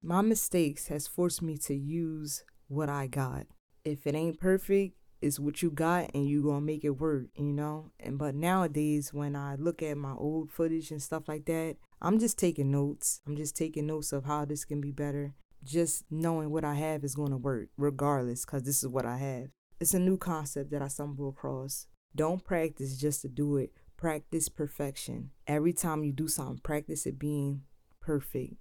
My 0.07 0.21
mistakes 0.21 0.89
has 0.89 1.07
forced 1.07 1.41
me 1.41 1.57
to 1.57 1.75
use 1.75 2.45
what 2.69 2.91
I 2.91 3.07
got. 3.07 3.47
If 3.87 4.07
it 4.07 4.15
ain't 4.15 4.39
perfect, 4.39 4.99
it's 5.23 5.41
what 5.41 5.63
you 5.63 5.71
got 5.71 6.11
and 6.13 6.29
you 6.29 6.43
gonna 6.43 6.61
make 6.61 6.85
it 6.85 7.01
work, 7.01 7.29
you 7.39 7.55
know? 7.55 7.91
And 7.99 8.19
but 8.19 8.35
nowadays 8.35 9.15
when 9.15 9.35
I 9.35 9.55
look 9.55 9.83
at 9.83 9.97
my 9.97 10.13
old 10.13 10.51
footage 10.51 10.91
and 10.91 11.03
stuff 11.03 11.27
like 11.27 11.47
that, 11.47 11.77
I'm 12.03 12.19
just 12.19 12.39
taking 12.39 12.71
notes. 12.71 13.23
I'm 13.27 13.35
just 13.35 13.57
taking 13.57 13.87
notes 13.87 14.13
of 14.13 14.27
how 14.27 14.45
this 14.45 14.67
can 14.67 14.83
be 14.83 14.91
better. 14.91 15.33
Just 15.65 16.05
knowing 16.11 16.51
what 16.51 16.67
I 16.67 16.75
have 16.75 17.03
is 17.03 17.15
gonna 17.15 17.39
work 17.39 17.71
regardless, 17.79 18.45
cause 18.45 18.65
this 18.65 18.83
is 18.83 18.89
what 18.89 19.07
I 19.07 19.17
have. 19.17 19.49
It's 19.81 19.95
a 19.95 19.99
new 19.99 20.19
concept 20.19 20.71
that 20.73 20.83
I 20.83 20.89
stumble 20.89 21.31
across. 21.31 21.87
Don't 22.15 22.45
practice 22.45 22.99
just 22.99 23.23
to 23.23 23.29
do 23.29 23.57
it. 23.57 23.73
Practice 23.97 24.51
perfection. 24.51 25.31
Every 25.47 25.73
time 25.73 26.05
you 26.05 26.13
do 26.13 26.29
something, 26.29 26.59
practice 26.59 27.07
it 27.07 27.19
being 27.19 27.63
perfect. 28.03 28.57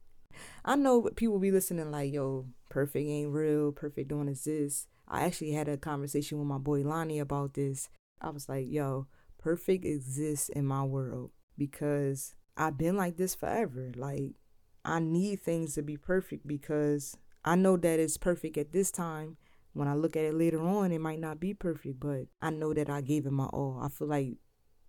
I 0.66 0.76
know 0.76 1.10
people 1.16 1.40
be 1.40 1.52
listening 1.52 1.92
like, 1.92 2.14
yo, 2.14 2.48
perfect 2.70 3.08
ain't 3.08 3.32
real, 3.32 3.72
perfect 3.72 4.10
don't 4.10 4.30
exist. 4.30 4.88
I 5.08 5.26
actually 5.26 5.52
had 5.52 5.68
a 5.68 5.78
conversation 5.78 6.40
with 6.40 6.48
my 6.48 6.58
boy 6.58 6.82
Lonnie 6.82 7.20
about 7.20 7.54
this. 7.54 7.90
I 8.22 8.30
was 8.30 8.48
like, 8.48 8.68
yo, 8.70 9.08
perfect 9.38 9.86
exists 9.86 10.50
in 10.50 10.66
my 10.66 10.84
world 10.84 11.32
because 11.58 12.36
I've 12.56 12.78
been 12.78 12.96
like 12.98 13.18
this 13.18 13.36
forever. 13.36 13.92
Like, 13.96 14.34
I 14.86 15.00
need 15.00 15.42
things 15.42 15.76
to 15.76 15.82
be 15.82 15.98
perfect 15.98 16.48
because 16.48 17.18
I 17.46 17.56
know 17.56 17.78
that 17.78 18.00
it's 18.00 18.18
perfect 18.18 18.58
at 18.58 18.72
this 18.72 18.92
time. 18.92 19.38
When 19.74 19.88
I 19.88 19.96
look 19.96 20.16
at 20.16 20.24
it 20.24 20.36
later 20.36 20.62
on, 20.62 20.92
it 20.92 21.02
might 21.02 21.20
not 21.20 21.40
be 21.40 21.54
perfect, 21.54 22.00
but 22.00 22.28
I 22.42 22.52
know 22.52 22.74
that 22.74 22.90
I 22.90 23.02
gave 23.02 23.26
it 23.26 23.32
my 23.32 23.46
all. 23.46 23.80
I 23.82 23.90
feel 23.90 24.08
like 24.08 24.38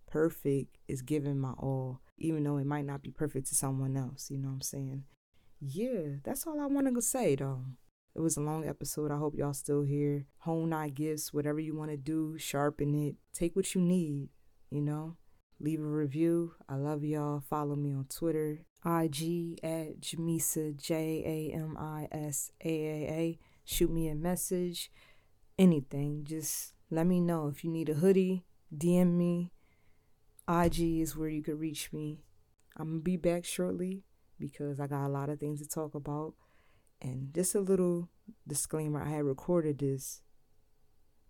perfect 0.07 0.77
is 0.87 1.01
giving 1.01 1.39
my 1.39 1.53
all, 1.57 2.01
even 2.17 2.43
though 2.43 2.57
it 2.57 2.65
might 2.65 2.85
not 2.85 3.01
be 3.01 3.11
perfect 3.11 3.47
to 3.47 3.55
someone 3.55 3.97
else. 3.97 4.29
You 4.29 4.37
know 4.37 4.49
what 4.49 4.55
I'm 4.55 4.61
saying? 4.61 5.03
Yeah, 5.59 6.17
that's 6.23 6.45
all 6.45 6.59
I 6.59 6.65
wanted 6.67 6.95
to 6.95 7.01
say 7.01 7.35
though. 7.35 7.61
It 8.15 8.21
was 8.21 8.37
a 8.37 8.41
long 8.41 8.65
episode. 8.65 9.11
I 9.11 9.17
hope 9.17 9.35
y'all 9.35 9.53
still 9.53 9.83
here. 9.83 10.25
Hone 10.39 10.71
our 10.71 10.87
gifts, 10.87 11.33
whatever 11.33 11.59
you 11.59 11.75
want 11.75 11.91
to 11.91 11.97
do, 11.97 12.37
sharpen 12.37 12.95
it. 12.95 13.15
Take 13.33 13.57
what 13.57 13.75
you 13.75 13.81
need, 13.81 14.29
you 14.69 14.81
know? 14.81 15.17
Leave 15.59 15.81
a 15.81 15.83
review. 15.83 16.53
I 16.69 16.75
love 16.75 17.03
y'all. 17.03 17.41
Follow 17.41 17.75
me 17.75 17.93
on 17.93 18.05
Twitter, 18.05 18.61
IG 18.85 19.59
at 19.63 19.99
Jamisa, 19.99 20.75
J 20.77 21.51
A 21.51 21.55
M 21.55 21.75
I 21.77 22.07
S 22.09 22.51
A 22.63 22.69
A 22.69 23.09
A. 23.11 23.39
Shoot 23.65 23.91
me 23.91 24.07
a 24.07 24.15
message, 24.15 24.91
anything. 25.59 26.23
Just 26.23 26.73
let 26.89 27.07
me 27.07 27.19
know. 27.19 27.47
If 27.47 27.65
you 27.65 27.69
need 27.69 27.89
a 27.89 27.95
hoodie, 27.95 28.45
DM 28.73 29.17
me. 29.17 29.51
IG 30.47 31.01
is 31.01 31.17
where 31.17 31.29
you 31.29 31.43
could 31.43 31.59
reach 31.59 31.91
me. 31.91 32.21
I'm 32.77 32.87
going 32.87 32.99
to 32.99 33.03
be 33.03 33.17
back 33.17 33.43
shortly 33.43 34.04
because 34.39 34.79
I 34.79 34.87
got 34.87 35.05
a 35.05 35.09
lot 35.09 35.29
of 35.29 35.39
things 35.39 35.61
to 35.61 35.67
talk 35.67 35.95
about. 35.95 36.33
And 37.01 37.33
just 37.33 37.55
a 37.55 37.59
little 37.59 38.09
disclaimer 38.47 39.03
I 39.03 39.09
had 39.09 39.25
recorded 39.25 39.79
this 39.79 40.21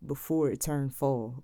before 0.06 0.50
it 0.50 0.62
turned 0.62 0.94
fall. 0.94 1.44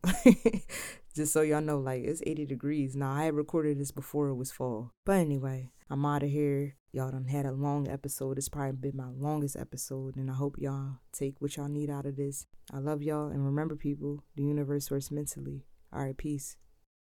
just 1.15 1.33
so 1.33 1.41
y'all 1.41 1.61
know, 1.61 1.79
like 1.79 2.03
it's 2.03 2.21
80 2.25 2.45
degrees. 2.45 2.95
Now, 2.95 3.11
I 3.11 3.25
had 3.25 3.33
recorded 3.33 3.79
this 3.79 3.91
before 3.91 4.27
it 4.29 4.35
was 4.35 4.51
fall. 4.51 4.93
But 5.05 5.17
anyway, 5.17 5.71
I'm 5.89 6.05
out 6.05 6.23
of 6.23 6.29
here. 6.29 6.75
Y'all 6.93 7.11
done 7.11 7.25
had 7.25 7.45
a 7.45 7.51
long 7.51 7.87
episode. 7.87 8.37
It's 8.37 8.49
probably 8.49 8.73
been 8.73 8.97
my 8.97 9.09
longest 9.09 9.55
episode. 9.55 10.15
And 10.17 10.29
I 10.29 10.33
hope 10.33 10.55
y'all 10.57 10.99
take 11.11 11.35
what 11.39 11.55
y'all 11.55 11.67
need 11.67 11.89
out 11.89 12.05
of 12.05 12.17
this. 12.17 12.45
I 12.73 12.79
love 12.79 13.01
y'all. 13.01 13.29
And 13.29 13.45
remember, 13.45 13.75
people, 13.75 14.23
the 14.35 14.43
universe 14.43 14.91
works 14.91 15.11
mentally. 15.11 15.65
All 15.93 16.03
right, 16.03 16.17
peace. 16.17 16.57